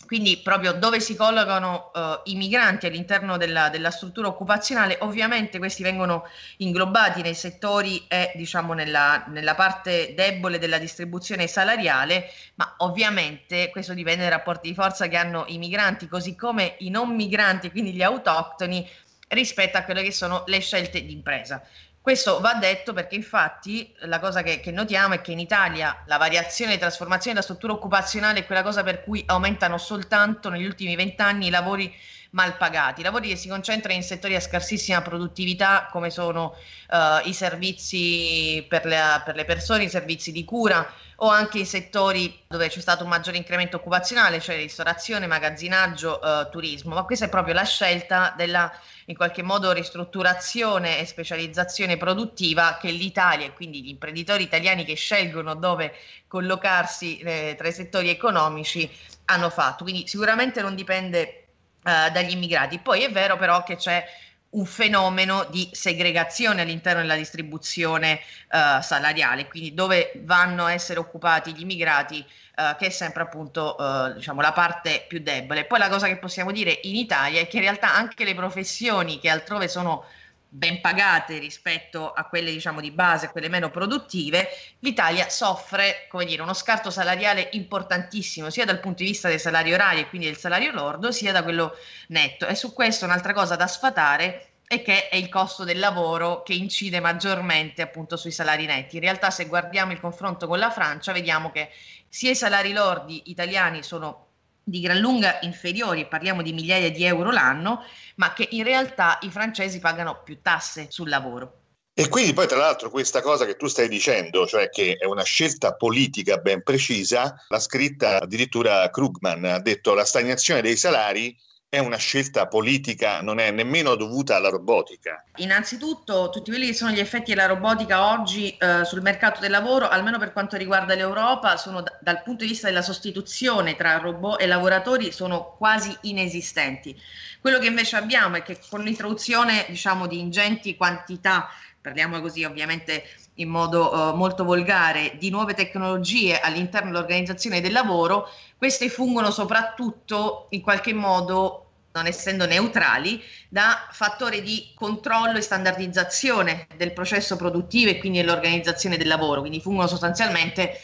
[0.08, 5.82] quindi proprio dove si collocano uh, i migranti all'interno della, della, struttura occupazionale, ovviamente questi
[5.82, 6.24] vengono
[6.58, 13.92] inglobati nei settori e diciamo nella, nella, parte debole della distribuzione salariale, ma ovviamente questo
[13.92, 17.92] dipende dai rapporti di forza che hanno i migranti, così come i non migranti, quindi
[17.92, 18.88] gli autoctoni,
[19.28, 21.62] rispetto a quelle che sono le scelte di impresa.
[22.09, 26.16] Questo va detto perché infatti la cosa che, che, notiamo è che in Italia la
[26.16, 30.97] variazione e trasformazione della struttura occupazionale è quella cosa per cui aumentano soltanto negli ultimi
[30.97, 31.94] vent'anni i lavori
[32.30, 36.54] mal pagati, lavori che si concentrano in settori a scarsissima produttività come sono
[36.90, 40.86] uh, i servizi per le, per le persone, i servizi di cura
[41.20, 46.50] o anche in settori dove c'è stato un maggiore incremento occupazionale, cioè ristorazione, magazzinaggio, uh,
[46.50, 48.70] turismo, ma questa è proprio la scelta della
[49.08, 54.94] in qualche modo ristrutturazione e specializzazione produttiva che l'Italia e quindi gli imprenditori italiani che
[54.94, 55.94] scelgono dove
[56.26, 58.88] collocarsi eh, tra i settori economici
[59.24, 59.84] hanno fatto.
[59.84, 61.47] Quindi sicuramente non dipende
[61.88, 62.79] eh, dagli immigrati.
[62.79, 64.05] Poi è vero però che c'è
[64.51, 68.20] un fenomeno di segregazione all'interno della distribuzione
[68.51, 72.24] uh, salariale, quindi dove vanno a essere occupati gli immigrati,
[72.57, 75.66] uh, che è sempre appunto uh, diciamo, la parte più debole.
[75.66, 79.18] Poi la cosa che possiamo dire in Italia è che in realtà anche le professioni
[79.18, 80.05] che altrove sono
[80.50, 84.48] ben pagate rispetto a quelle diciamo di base, quelle meno produttive,
[84.80, 89.72] l'Italia soffre come dire, uno scarto salariale importantissimo sia dal punto di vista dei salari
[89.72, 91.76] orari e quindi del salario lordo sia da quello
[92.08, 96.42] netto e su questo un'altra cosa da sfatare è che è il costo del lavoro
[96.42, 98.96] che incide maggiormente appunto sui salari netti.
[98.96, 101.70] In realtà se guardiamo il confronto con la Francia vediamo che
[102.06, 104.27] sia i salari lordi italiani sono
[104.68, 107.83] di gran lunga inferiori, parliamo di migliaia di euro l'anno,
[108.16, 111.54] ma che in realtà i francesi pagano più tasse sul lavoro.
[111.94, 115.24] E quindi poi tra l'altro questa cosa che tu stai dicendo, cioè che è una
[115.24, 121.37] scelta politica ben precisa, l'ha scritta addirittura Krugman, ha detto la stagnazione dei salari
[121.70, 125.22] è una scelta politica, non è nemmeno dovuta alla robotica.
[125.37, 129.87] Innanzitutto, tutti quelli che sono gli effetti della robotica oggi eh, sul mercato del lavoro,
[129.87, 134.40] almeno per quanto riguarda l'Europa, sono d- dal punto di vista della sostituzione tra robot
[134.40, 136.98] e lavoratori sono quasi inesistenti.
[137.38, 141.50] Quello che invece abbiamo è che con l'introduzione, diciamo, di ingenti quantità
[141.81, 143.04] parliamo così ovviamente
[143.35, 148.28] in modo uh, molto volgare, di nuove tecnologie all'interno dell'organizzazione del lavoro,
[148.59, 156.66] queste fungono soprattutto in qualche modo non essendo neutrali, da fattore di controllo e standardizzazione
[156.77, 160.79] del processo produttivo e quindi dell'organizzazione del lavoro, quindi fungono sostanzialmente,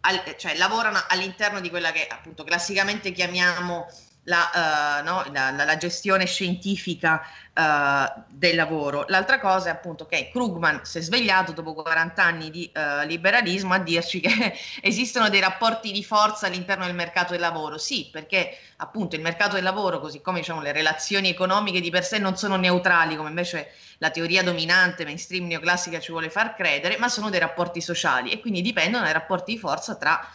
[0.00, 3.86] al, cioè lavorano all'interno di quella che appunto classicamente chiamiamo
[4.24, 7.22] la, uh, no, la, la, la, gestione scientifica
[7.54, 9.04] uh, del lavoro.
[9.08, 13.74] L'altra cosa è appunto che Krugman si è svegliato dopo 40 anni di uh, liberalismo
[13.74, 17.78] a dirci che esistono dei rapporti di forza all'interno del mercato del lavoro.
[17.78, 22.04] Sì, perché appunto il mercato del lavoro, così come diciamo, le relazioni economiche di per
[22.04, 26.98] sé non sono neutrali, come invece la teoria dominante mainstream neoclassica ci vuole far credere,
[26.98, 30.26] ma sono dei rapporti sociali e quindi dipendono dai rapporti di forza tra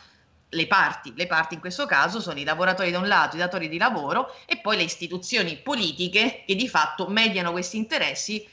[0.49, 3.67] le parti, le parti in questo caso sono i lavoratori da un lato, i datori
[3.67, 8.47] di lavoro e poi le istituzioni politiche che di fatto mediano questi interessi,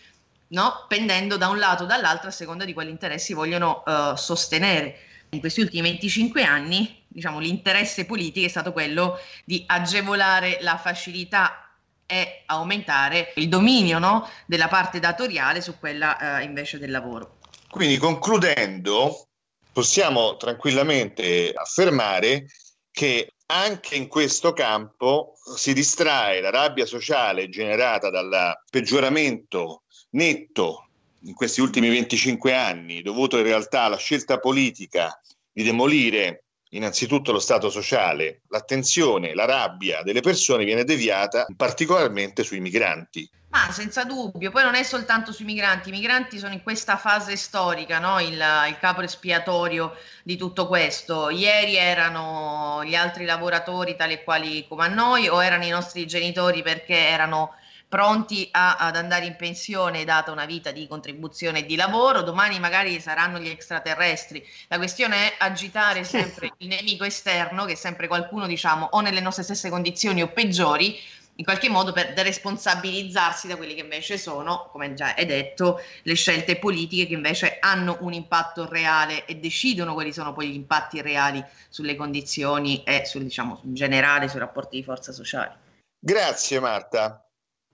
[0.48, 0.86] no?
[0.88, 4.98] pendendo da un lato o dall'altro a seconda di quali interessi vogliono uh, sostenere.
[5.30, 11.70] In questi ultimi 25 anni, diciamo, l'interesse politico è stato quello di agevolare la facilità
[12.06, 14.28] e aumentare il dominio no?
[14.46, 17.38] della parte datoriale su quella uh, invece del lavoro.
[17.68, 19.26] Quindi concludendo,
[19.74, 22.46] possiamo tranquillamente affermare
[22.92, 30.88] che anche in questo campo si distrae la rabbia sociale generata dal peggioramento netto
[31.24, 35.20] in questi ultimi 25 anni, dovuto in realtà alla scelta politica
[35.52, 42.60] di demolire innanzitutto lo Stato sociale, l'attenzione, la rabbia delle persone viene deviata particolarmente sui
[42.60, 43.28] migranti.
[43.54, 47.36] Ma senza dubbio, poi non è soltanto sui migranti, i migranti sono in questa fase
[47.36, 48.18] storica, no?
[48.18, 51.30] il, il capo espiatorio di tutto questo.
[51.30, 56.04] Ieri erano gli altri lavoratori tali e quali come a noi o erano i nostri
[56.04, 57.54] genitori perché erano
[57.88, 62.58] pronti a, ad andare in pensione data una vita di contribuzione e di lavoro, domani
[62.58, 64.44] magari saranno gli extraterrestri.
[64.66, 69.20] La questione è agitare sempre il nemico esterno, che è sempre qualcuno, diciamo, o nelle
[69.20, 70.98] nostre stesse condizioni o peggiori,
[71.36, 76.14] in qualche modo per deresponsabilizzarsi da quelli che invece sono, come già hai detto, le
[76.14, 81.00] scelte politiche che invece hanno un impatto reale e decidono quali sono poi gli impatti
[81.00, 85.56] reali sulle condizioni e sul, diciamo, in generale sui rapporti di forza sociale.
[85.98, 87.26] Grazie Marta.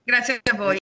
[0.02, 0.78] Grazie a voi.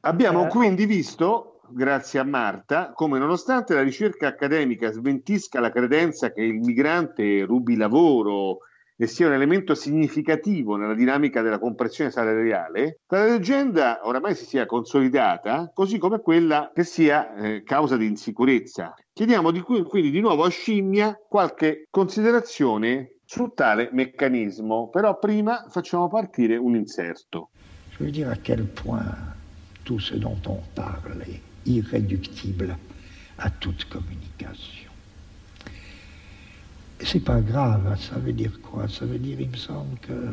[0.00, 6.42] Abbiamo quindi visto, grazie a Marta, come nonostante la ricerca accademica smentisca la credenza che
[6.42, 8.60] il migrante rubi lavoro
[8.96, 14.66] e sia un elemento significativo nella dinamica della compressione salariale, tale leggenda oramai si sia
[14.66, 18.94] consolidata, così come quella che sia eh, causa di insicurezza.
[19.12, 25.66] Chiediamo di cui, quindi di nuovo a Scimmia qualche considerazione su tale meccanismo, però prima
[25.68, 27.50] facciamo partire un inserto.
[27.98, 29.34] Veux dire à quel point
[29.84, 32.76] tout ce dont on parle est irréductible
[33.38, 34.85] à toute communication.
[37.04, 38.88] C'est pas grave, ça veut dire quoi?
[38.88, 40.32] Ça veut dire, il me semble que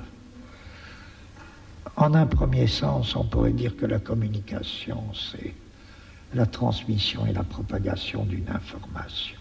[1.96, 5.54] En un premier sens, on pourrait dire que la communication, c'est
[6.34, 9.38] la transmission et la propagation d'une information.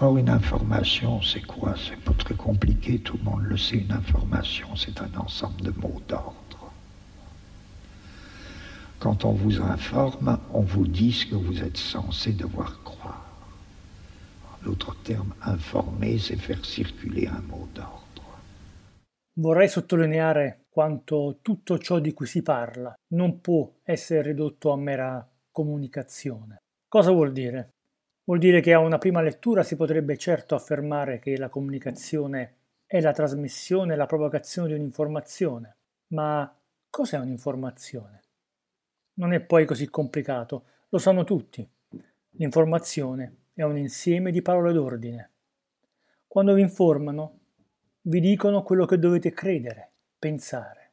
[0.00, 1.76] Or, une information, c'est quoi?
[1.76, 3.76] C'est pas très compliqué, tout le monde le sait.
[3.76, 6.72] Une information, c'est un ensemble de mots d'ordre.
[8.98, 13.21] Quand on vous informe, on vous dit ce que vous êtes censé devoir croire.
[14.62, 18.22] En d'autres termes, informer, c'est faire circuler un mot d'ordre.
[19.34, 25.28] Vorrei sottolineare quanto tutto ciò di cui si parla non può essere ridotto a mera
[25.50, 26.58] comunicazione.
[26.86, 27.70] Cosa vuol dire?
[28.24, 33.00] Vuol dire che a una prima lettura si potrebbe certo affermare che la comunicazione è
[33.00, 35.76] la trasmissione e la propagazione di un'informazione,
[36.12, 36.56] ma
[36.88, 38.20] cos'è un'informazione?
[39.14, 41.68] Non è poi così complicato, lo sanno tutti.
[42.36, 45.30] L'informazione è un insieme di parole d'ordine.
[46.26, 47.38] Quando vi informano,
[48.02, 50.92] vi dicono quello che dovete credere, pensare.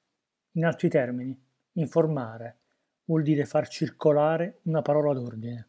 [0.54, 1.38] In altri termini,
[1.74, 2.58] informare
[3.06, 5.68] vuol dire far circolare una parola d'ordine.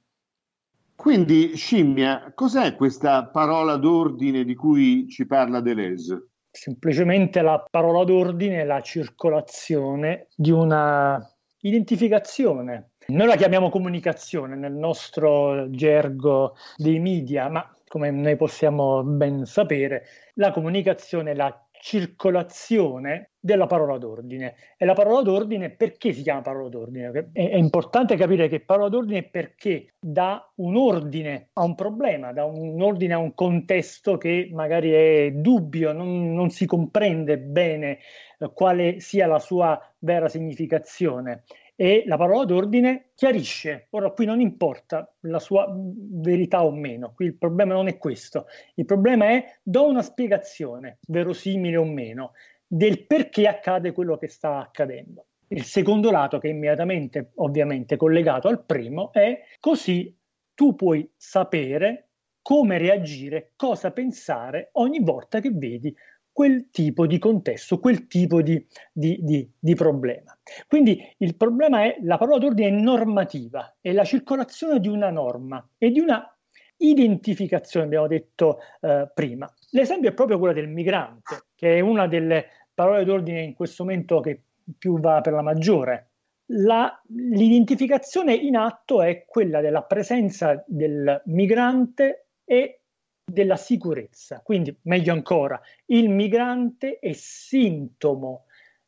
[0.95, 6.29] Quindi, Scimmia, cos'è questa parola d'ordine di cui ci parla Deleuze?
[6.51, 11.19] Semplicemente la parola d'ordine è la circolazione di una
[11.61, 12.90] identificazione.
[13.11, 20.05] Noi la chiamiamo comunicazione nel nostro gergo dei media, ma come noi possiamo ben sapere,
[20.35, 24.55] la comunicazione è la circolazione della parola d'ordine.
[24.77, 27.31] E la parola d'ordine perché si chiama parola d'ordine?
[27.33, 32.45] È, è, importante capire che parola d'ordine perché dà un ordine a un problema, dà
[32.45, 37.99] un ordine a un contesto che magari è dubbio, non, non si comprende bene
[38.39, 41.43] eh, quale sia la sua vera significazione
[41.81, 43.87] e la parola d'ordine chiarisce.
[43.93, 48.49] Ora qui non importa la sua verità o meno, qui il problema non è questo,
[48.75, 52.33] il problema è do una spiegazione, verosimile o meno,
[52.67, 55.29] del perché accade quello che sta accadendo.
[55.49, 60.15] Il secondo lato, che è immediatamente ovviamente collegato al primo, è così
[60.53, 62.11] tu puoi sapere
[62.43, 65.97] come reagire, cosa pensare ogni volta che vedi
[66.33, 70.37] quel tipo di contesto, quel tipo di, di, di, di, problema.
[70.67, 75.91] Quindi il problema è la parola d'ordine normativa, è la circolazione di una norma e
[75.91, 76.25] di una
[76.79, 79.53] identificazione, abbiamo detto eh, prima.
[79.71, 84.21] L'esempio è proprio quello del migrante, che è una delle parole d'ordine in questo momento
[84.21, 84.43] che
[84.79, 86.07] più va per la maggiore.
[86.53, 92.80] La, l'identificazione in atto è quella della presenza del migrante e
[93.33, 94.41] della sicurezza.
[94.43, 98.45] Quindi, meglio ancora, il migrante è sintomo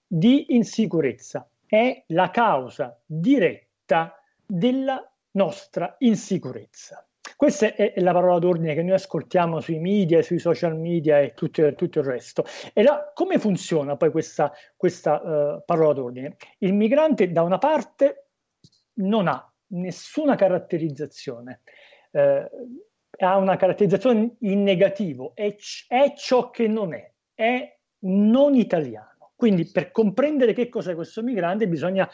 [0.06, 4.14] di insicurezza, è la causa diretta
[4.44, 7.06] della nostra insicurezza.
[7.36, 11.74] Questa è la parola d'ordine che noi ascoltiamo sui media, sui social media e tutto,
[11.74, 12.44] tutto il resto.
[12.72, 16.36] E là, come funziona poi questa, questa uh, parola d'ordine?
[16.58, 18.26] Il migrante da una parte
[18.94, 21.62] non ha nessuna caratterizzazione.
[22.10, 22.90] Uh,
[23.24, 25.54] ha una caratterizzazione in negativo, è,
[25.88, 29.32] è ciò che non è, è non italiano.
[29.36, 32.08] Quindi per comprendere che cos'è questo migrante bisogna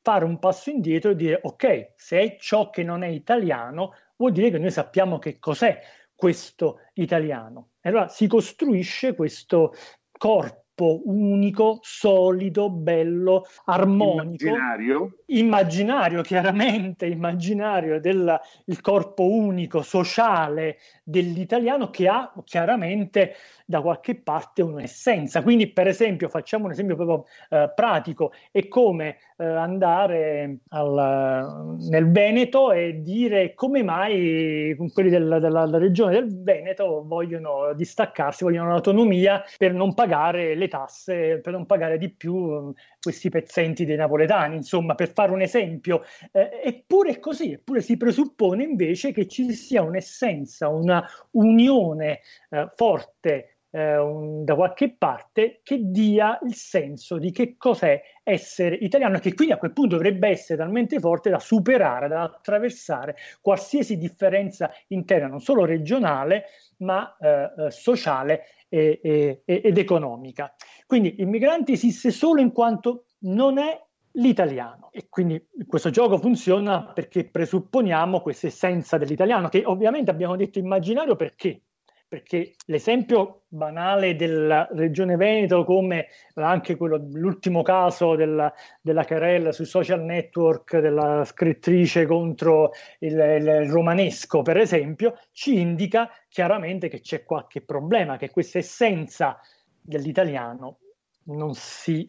[0.00, 4.32] fare un passo indietro e dire ok, se è ciò che non è italiano, vuol
[4.32, 5.80] dire che noi sappiamo che cos'è
[6.14, 7.70] questo italiano.
[7.80, 9.72] E allora si costruisce questo
[10.12, 14.46] corpo corpo unico, solido, bello, armonico.
[14.46, 15.18] Immaginario.
[15.26, 18.40] Immaginario, chiaramente, immaginario del
[18.80, 23.34] corpo unico, sociale dell'italiano che ha chiaramente
[23.66, 25.42] da qualche parte un'essenza.
[25.42, 32.10] Quindi, per esempio, facciamo un esempio proprio eh, pratico, è come eh, andare al, nel
[32.10, 38.70] Veneto e dire come mai quelli del, della, della, regione del Veneto vogliono distaccarsi, vogliono
[38.70, 43.96] l'autonomia per non pagare le tasse, per non pagare di più eh, questi pezzenti dei
[43.96, 46.02] napoletani, insomma, per fare un esempio.
[46.32, 52.20] Eh, eppure è così, eppure si presuppone invece che ci sia un'essenza, una unione
[52.50, 58.76] eh, forte eh, un, da qualche parte che dia il senso di che cos'è essere
[58.76, 63.98] italiano che quindi a quel punto dovrebbe essere talmente forte da superare, da attraversare qualsiasi
[63.98, 66.44] differenza interna, non solo regionale,
[66.78, 70.54] ma eh, eh sociale e, e, ed economica.
[70.86, 73.80] Quindi il migrante esiste solo in quanto non è
[74.12, 80.58] l'italiano e quindi questo gioco funziona perché presupponiamo questa essenza dell'italiano che ovviamente abbiamo detto
[80.58, 81.62] immaginario perché
[82.08, 89.66] perché l'esempio banale della regione Veneto, come anche quello, l'ultimo caso della, della Carella sui
[89.66, 97.24] social network della scrittrice contro il, il, romanesco, per esempio, ci indica chiaramente che c'è
[97.24, 99.38] qualche problema, che questa essenza
[99.78, 100.78] dell'italiano
[101.24, 102.08] non si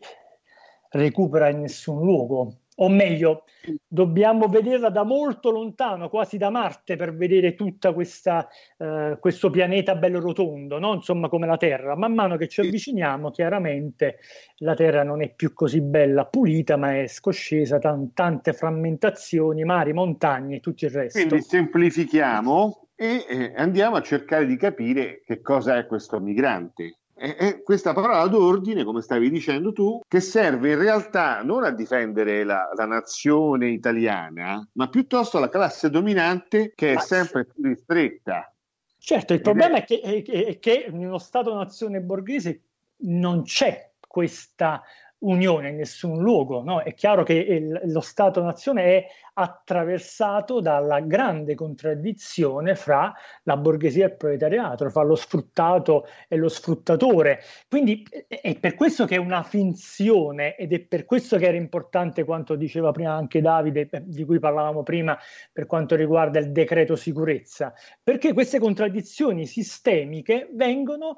[0.92, 3.44] recupera in nessun luogo o meglio,
[3.88, 10.20] dobbiamo vederla da molto lontano, quasi da Marte, per vedere tutto eh, questo pianeta bello
[10.20, 10.94] rotondo, no?
[10.94, 11.96] insomma come la Terra.
[11.96, 14.20] Man mano che ci avviciniamo, chiaramente
[14.58, 19.92] la Terra non è più così bella, pulita, ma è scoscesa, t- tante frammentazioni, mari,
[19.92, 21.20] montagne e tutto il resto.
[21.20, 27.62] Quindi semplifichiamo e eh, andiamo a cercare di capire che cosa è questo migrante è
[27.62, 32.70] questa parola d'ordine, come stavi dicendo tu, che serve in realtà non a difendere la,
[32.76, 38.52] la nazione italiana, ma piuttosto la classe dominante che è ma sempre più ristretta.
[38.98, 39.82] Certo, il problema è...
[39.82, 42.62] È, che, è, è che nello Stato-nazione borghese
[43.02, 44.82] non c'è questa
[45.20, 46.62] unione in nessun luogo.
[46.64, 46.82] No?
[46.82, 53.14] È chiaro che il, lo Stato-nazione è attraversato dalla grande contraddizione fra
[53.44, 57.40] la borghesia e il proletariato, fra lo sfruttato e lo sfruttatore.
[57.68, 62.24] Quindi è per questo che è una finzione ed è per questo che era importante
[62.26, 65.18] quanto diceva prima anche Davide, eh, di cui parlavamo prima
[65.52, 71.18] per quanto riguarda il decreto sicurezza, perché queste contraddizioni sistemiche vengono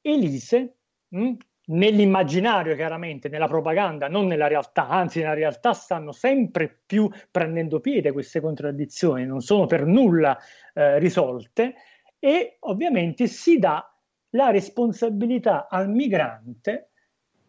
[0.00, 0.76] elise
[1.08, 1.32] mh,
[1.68, 8.12] nell'immaginario chiaramente, nella propaganda, non nella realtà, anzi nella realtà stanno sempre più prendendo piede
[8.12, 10.38] queste contraddizioni, non sono per nulla
[10.74, 11.74] eh, risolte
[12.18, 13.90] e ovviamente si dà
[14.30, 16.90] la responsabilità al migrante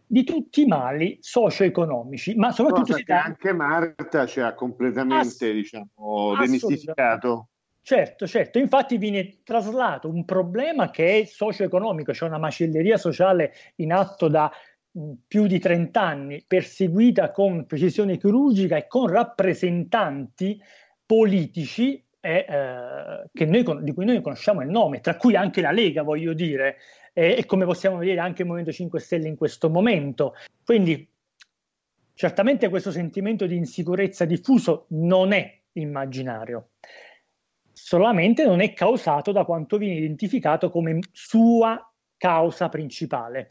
[0.09, 3.23] di tutti i mali socio-economici, ma soprattutto Cosa si dà...
[3.23, 7.49] anche Marta ci ha completamente Ass- diciamo, demistificato.
[7.87, 13.93] Certo, certo, infatti viene traslato un problema che è socio-economico, cioè una macelleria sociale in
[13.93, 14.51] atto da
[15.25, 20.61] più di 30 anni, perseguita con precisione chirurgica e con rappresentanti
[21.05, 26.01] politici eh, eh, noi, di cui noi conosciamo il nome, tra cui anche la Lega,
[26.01, 26.79] voglio dire,
[27.13, 30.33] eh, e come possiamo vedere anche il Movimento 5 Stelle in questo momento.
[30.65, 31.09] Quindi
[32.13, 36.71] certamente questo sentimento di insicurezza diffuso non è immaginario
[37.87, 41.81] solamente non è causato da quanto viene identificato come sua
[42.17, 43.47] causa principale,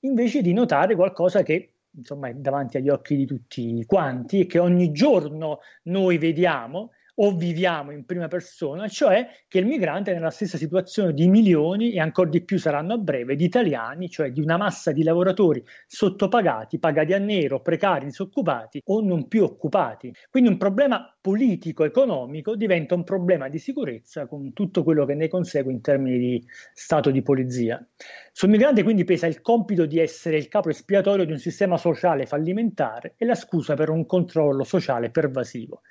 [0.00, 4.58] invece di notare qualcosa che insomma è davanti agli occhi di tutti quanti e che
[4.58, 10.30] ogni giorno noi vediamo o viviamo in prima persona, cioè che il migrante è nella
[10.30, 14.40] stessa situazione di milioni e ancora di più saranno a breve di italiani, cioè di
[14.40, 20.12] una massa di lavoratori sottopagati, pagati a nero, precari, disoccupati o non più occupati.
[20.30, 25.72] Quindi un problema politico-economico diventa un problema di sicurezza con tutto quello che ne consegue
[25.72, 27.84] in termini di stato di polizia.
[28.32, 32.26] Sul migrante quindi pesa il compito di essere il capo espiatorio di un sistema sociale
[32.26, 35.82] fallimentare e la scusa per un controllo sociale pervasivo.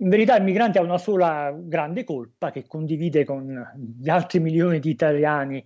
[0.00, 4.78] In verità il migrante ha una sola grande colpa che condivide con gli altri milioni
[4.78, 5.64] di italiani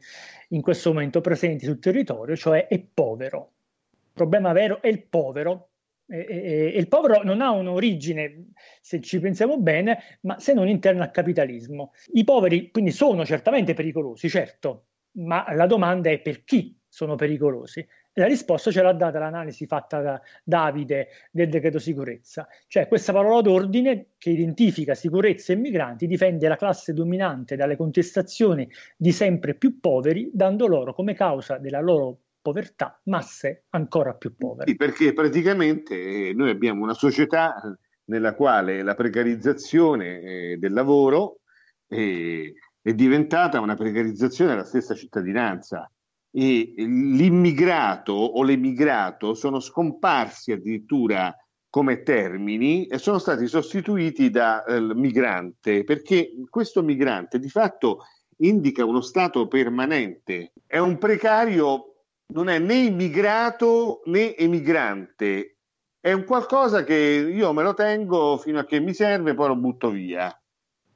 [0.49, 3.53] in questo momento presenti sul territorio, cioè è povero.
[3.91, 5.69] Il problema vero è il povero.
[6.07, 10.67] E, e, e il povero non ha un'origine, se ci pensiamo bene, ma se non
[10.67, 11.93] interna al capitalismo.
[12.13, 14.87] I poveri quindi sono certamente pericolosi, certo,
[15.19, 17.87] ma la domanda è per chi sono pericolosi.
[18.15, 23.41] La risposta ce l'ha data l'analisi fatta da Davide del decreto sicurezza, cioè questa parola
[23.41, 29.81] d'ordine che identifica sicurezza e migranti difende la classe dominante dalle contestazioni di sempre più
[29.81, 34.71] poveri, dando loro come causa della loro povertà masse ancora più povere.
[34.71, 40.73] Sì, perché praticamente eh, noi abbiamo una società eh, nella quale la precarizzazione eh, del
[40.73, 41.39] lavoro
[41.87, 45.91] è diventata una precarizzazione della stessa cittadinanza
[46.35, 51.35] e l'immigrato o l'emigrato sono scomparsi addirittura
[51.69, 58.01] come termini e sono stati sostituiti dal eh, migrante, perché questo migrante di fatto
[58.39, 61.95] indica uno stato permanente, è un precario,
[62.35, 65.57] non è né immigrato né emigrante,
[66.01, 69.57] è un qualcosa che io me lo tengo fino a che mi serve, poi lo
[69.57, 70.37] butto via.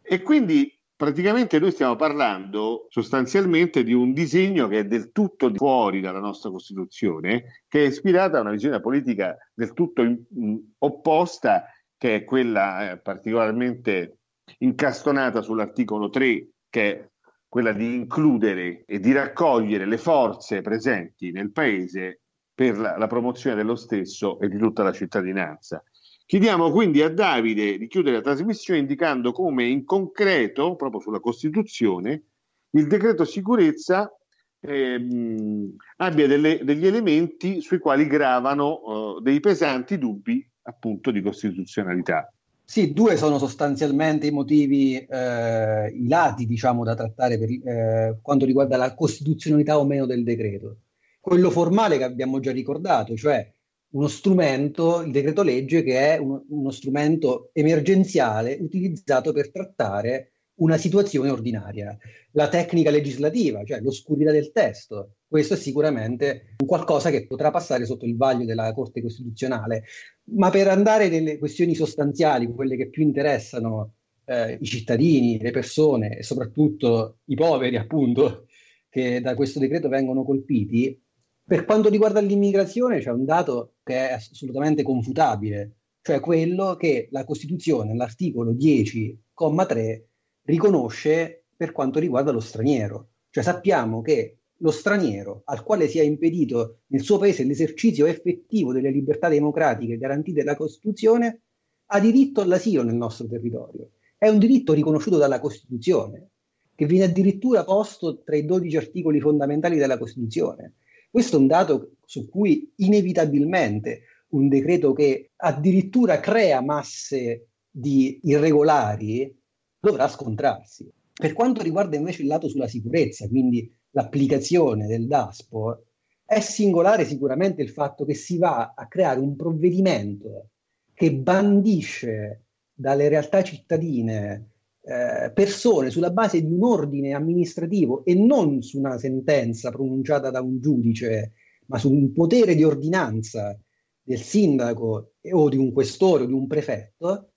[0.02, 6.00] E quindi praticamente noi stiamo parlando sostanzialmente di un disegno che è del tutto fuori
[6.00, 11.66] dalla nostra Costituzione, che è ispirata a una visione politica del tutto in, in, opposta,
[11.98, 14.18] che è quella eh, particolarmente
[14.58, 17.08] incastonata sull'articolo 3, che è
[17.46, 22.22] quella di includere e di raccogliere le forze presenti nel paese
[22.54, 25.82] per la, la promozione dello stesso e di tutta la cittadinanza.
[26.26, 32.24] Chiediamo quindi a Davide di chiudere la trasmissione indicando come in concreto, proprio sulla Costituzione,
[32.70, 34.12] il decreto sicurezza
[34.58, 42.28] ehm, abbia delle, degli elementi sui quali gravano eh, dei pesanti dubbi appunto di costituzionalità.
[42.64, 48.44] Sì, due sono sostanzialmente i motivi, eh, i lati diciamo da trattare per eh, quanto
[48.44, 50.78] riguarda la costituzionalità o meno del decreto.
[51.20, 53.52] quello formale che abbiamo già ricordato, cioè
[53.96, 60.76] uno strumento, il decreto legge, che è uno, uno strumento emergenziale utilizzato per trattare una
[60.76, 61.96] situazione ordinaria.
[62.32, 67.86] La tecnica legislativa, cioè l'oscurità del testo, questo è sicuramente un qualcosa che potrà passare
[67.86, 69.84] sotto il vaglio della Corte Costituzionale.
[70.32, 73.94] Ma per andare nelle questioni sostanziali, quelle che più interessano
[74.26, 78.46] eh, i cittadini, le persone e soprattutto i poveri, appunto,
[78.90, 81.02] che da questo decreto vengono colpiti,
[81.48, 87.24] per quanto riguarda l'immigrazione c'è un dato che è assolutamente confutabile, cioè quello che la
[87.24, 90.02] Costituzione, all'articolo 10,3,
[90.42, 93.10] riconosce per quanto riguarda lo straniero.
[93.30, 98.90] Cioè sappiamo che lo straniero al quale sia impedito nel suo paese l'esercizio effettivo delle
[98.90, 101.42] libertà democratiche garantite dalla Costituzione
[101.86, 103.90] ha diritto all'asilo nel nostro territorio.
[104.18, 106.30] È un diritto riconosciuto dalla Costituzione,
[106.74, 110.74] che viene addirittura posto tra i 12 articoli fondamentali della Costituzione.
[111.10, 119.34] Questo è un dato su cui inevitabilmente un decreto che addirittura crea masse di irregolari
[119.78, 120.90] dovrà scontrarsi.
[121.12, 125.84] Per quanto riguarda invece il lato sulla sicurezza, quindi l'applicazione del DASPO,
[126.24, 130.50] è singolare sicuramente il fatto che si va a creare un provvedimento
[130.92, 134.55] che bandisce dalle realtà cittadine
[134.88, 140.40] eh, persone sulla base di un ordine amministrativo e non su una sentenza pronunciata da
[140.40, 141.32] un giudice,
[141.66, 143.58] ma su un potere di ordinanza
[144.00, 147.32] del sindaco o di un questore o di un prefetto,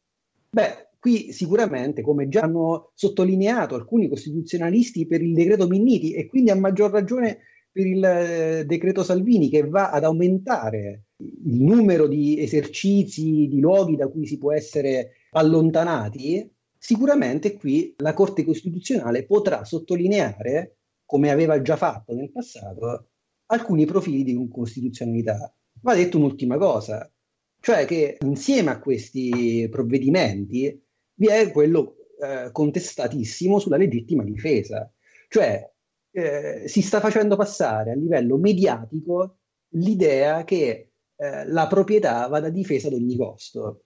[0.48, 6.52] beh, qui sicuramente, come già hanno sottolineato alcuni costituzionalisti per il decreto Minniti e quindi
[6.52, 7.40] a maggior ragione
[7.72, 13.96] per il eh, decreto Salvini che va ad aumentare il numero di esercizi, di luoghi
[13.96, 16.48] da cui si può essere allontanati,
[16.82, 23.10] Sicuramente qui la Corte Costituzionale potrà sottolineare, come aveva già fatto nel passato,
[23.48, 25.54] alcuni profili di incostituzionalità.
[25.82, 27.12] Va detto un'ultima cosa,
[27.60, 30.82] cioè che insieme a questi provvedimenti
[31.16, 34.90] vi è quello eh, contestatissimo sulla legittima difesa,
[35.28, 35.70] cioè
[36.12, 39.40] eh, si sta facendo passare a livello mediatico
[39.74, 43.84] l'idea che eh, la proprietà vada difesa ad ogni costo.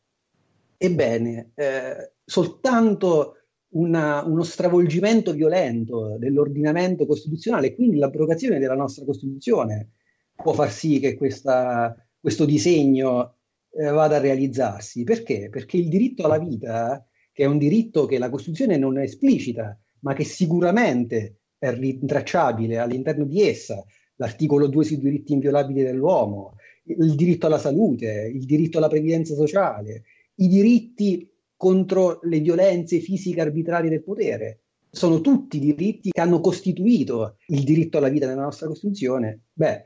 [0.78, 3.36] Ebbene, eh, soltanto
[3.74, 9.92] una, uno stravolgimento violento dell'ordinamento costituzionale, quindi l'abrogazione della nostra Costituzione,
[10.36, 13.36] può far sì che questa, questo disegno
[13.72, 15.04] eh, vada a realizzarsi.
[15.04, 15.50] Perché?
[15.50, 20.14] Perché il diritto alla vita, che è un diritto che la Costituzione non esplicita, ma
[20.14, 23.84] che sicuramente è rintracciabile all'interno di essa,
[24.18, 26.56] l'articolo 2 sui diritti inviolabili dell'uomo,
[26.86, 30.04] il diritto alla salute, il diritto alla previdenza sociale,
[30.36, 34.60] i diritti contro le violenze fisiche arbitrarie del potere.
[34.90, 39.46] Sono tutti diritti che hanno costituito il diritto alla vita nella nostra Costituzione.
[39.54, 39.84] Beh,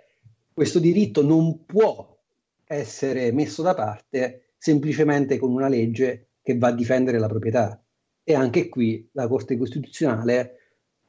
[0.53, 2.17] questo diritto non può
[2.65, 7.81] essere messo da parte semplicemente con una legge che va a difendere la proprietà.
[8.23, 10.55] E anche qui la Corte Costituzionale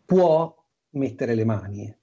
[0.05, 0.55] può
[0.91, 1.97] mettere le mani.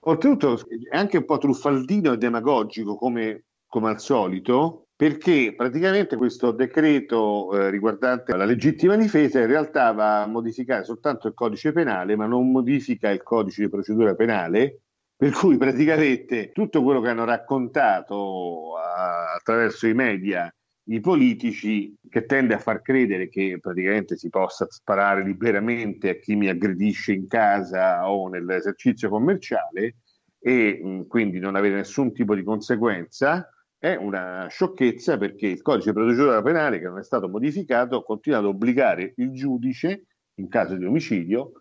[0.00, 0.60] Oltretutto
[0.90, 7.50] è anche un po' truffaldino e demagogico come, come al solito, perché praticamente questo decreto
[7.54, 12.26] eh, riguardante la legittima difesa in realtà va a modificare soltanto il codice penale, ma
[12.26, 14.82] non modifica il codice di procedura penale,
[15.16, 20.54] per cui praticamente tutto quello che hanno raccontato a, attraverso i media
[20.90, 26.34] i politici che tende a far credere che praticamente si possa sparare liberamente a chi
[26.34, 29.96] mi aggredisce in casa o nell'esercizio commerciale
[30.38, 33.48] e mh, quindi non avere nessun tipo di conseguenza
[33.80, 38.38] è una sciocchezza perché il codice di procedura penale che non è stato modificato continua
[38.38, 40.04] ad obbligare il giudice
[40.34, 41.52] in caso di omicidio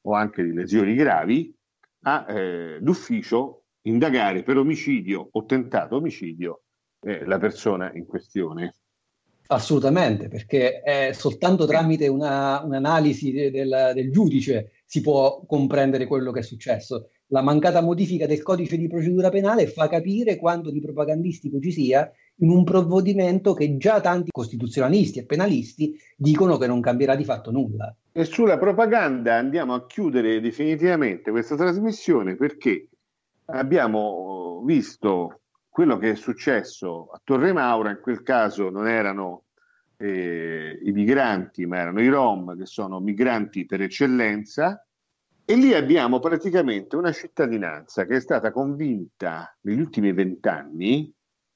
[0.00, 1.54] o anche di lesioni gravi
[2.04, 6.62] a eh, d'ufficio indagare per omicidio o tentato omicidio
[7.00, 8.76] eh, la persona in questione.
[9.52, 16.40] Assolutamente, perché è soltanto tramite una, un'analisi del, del giudice si può comprendere quello che
[16.40, 21.60] è successo la mancata modifica del codice di procedura penale fa capire quanto di propagandistico
[21.60, 27.14] ci sia in un provvedimento che già tanti costituzionalisti e penalisti dicono che non cambierà
[27.14, 27.94] di fatto nulla.
[28.12, 32.88] E sulla propaganda andiamo a chiudere definitivamente questa trasmissione perché
[33.46, 35.39] abbiamo visto
[35.70, 39.44] quello che è successo a Torre Maura, in quel caso non erano
[39.96, 44.84] eh, i migranti, ma erano i Rom, che sono migranti per eccellenza,
[45.44, 51.12] e lì abbiamo praticamente una cittadinanza che è stata convinta negli ultimi vent'anni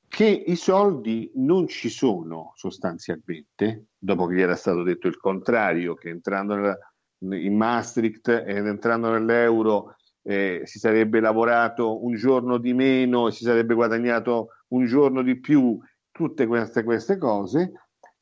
[0.08, 5.94] che i soldi non ci sono sostanzialmente, dopo che gli era stato detto il contrario,
[5.94, 6.76] che entrando
[7.18, 9.96] in Maastricht ed entrando nell'euro
[10.26, 15.78] eh, si sarebbe lavorato un giorno di meno si sarebbe guadagnato un giorno di più,
[16.10, 17.72] tutte queste, queste cose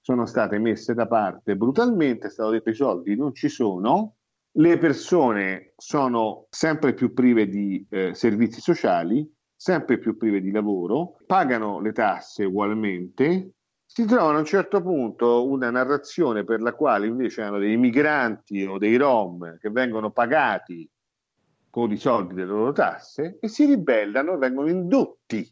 [0.01, 4.17] sono state messe da parte brutalmente, è stato detto i soldi non ci sono,
[4.57, 11.19] le persone sono sempre più prive di eh, servizi sociali, sempre più prive di lavoro,
[11.25, 13.53] pagano le tasse ugualmente,
[13.87, 18.65] si trova a un certo punto una narrazione per la quale invece hanno dei migranti
[18.65, 20.89] o dei rom che vengono pagati
[21.73, 25.51] con i soldi delle loro tasse e si ribellano vengono indotti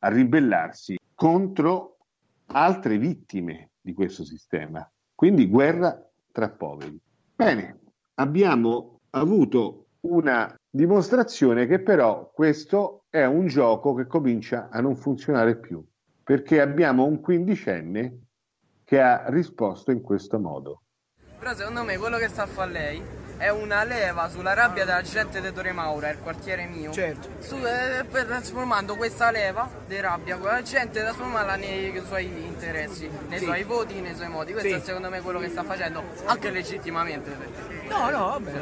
[0.00, 1.96] a ribellarsi contro
[2.48, 4.86] altre vittime di questo sistema.
[5.14, 5.98] Quindi guerra
[6.30, 7.00] tra poveri.
[7.34, 7.80] Bene,
[8.16, 15.58] abbiamo avuto una dimostrazione che però questo è un gioco che comincia a non funzionare
[15.58, 15.82] più,
[16.22, 18.18] perché abbiamo un quindicenne
[18.84, 20.82] che ha risposto in questo modo.
[21.38, 25.02] Però secondo me quello che sta a fare lei è una leva sulla rabbia della
[25.02, 26.90] gente di Torre Maura, il quartiere mio.
[26.92, 27.28] Certo.
[27.40, 33.40] Su, eh, trasformando questa leva di rabbia con la gente, trasformarla nei suoi interessi, nei
[33.40, 33.44] sì.
[33.44, 34.52] suoi voti, nei suoi modi.
[34.52, 34.74] Questo sì.
[34.76, 37.36] è secondo me quello che sta facendo, anche legittimamente.
[37.86, 38.52] No, no, vabbè.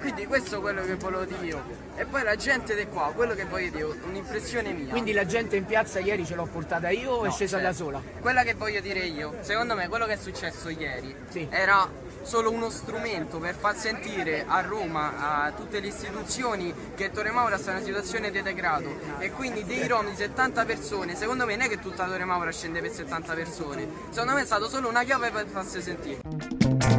[0.00, 1.62] Quindi questo è quello che volevo dire io.
[1.96, 4.90] E poi la gente di qua, quello che voglio dire, un'impressione mia.
[4.90, 7.66] Quindi la gente in piazza ieri ce l'ho portata io o no, è scesa certo.
[7.66, 8.02] da sola?
[8.20, 11.46] Quella che voglio dire io, secondo me quello che è successo ieri sì.
[11.48, 17.30] era solo uno strumento per far sentire a Roma, a tutte le istituzioni, che Torre
[17.30, 21.46] Maura sta in una situazione di degrado e quindi dei rom di 70 persone, secondo
[21.46, 24.68] me non è che tutta Torre Maura scende per 70 persone, secondo me è stato
[24.68, 26.89] solo una chiave per farsi sentire.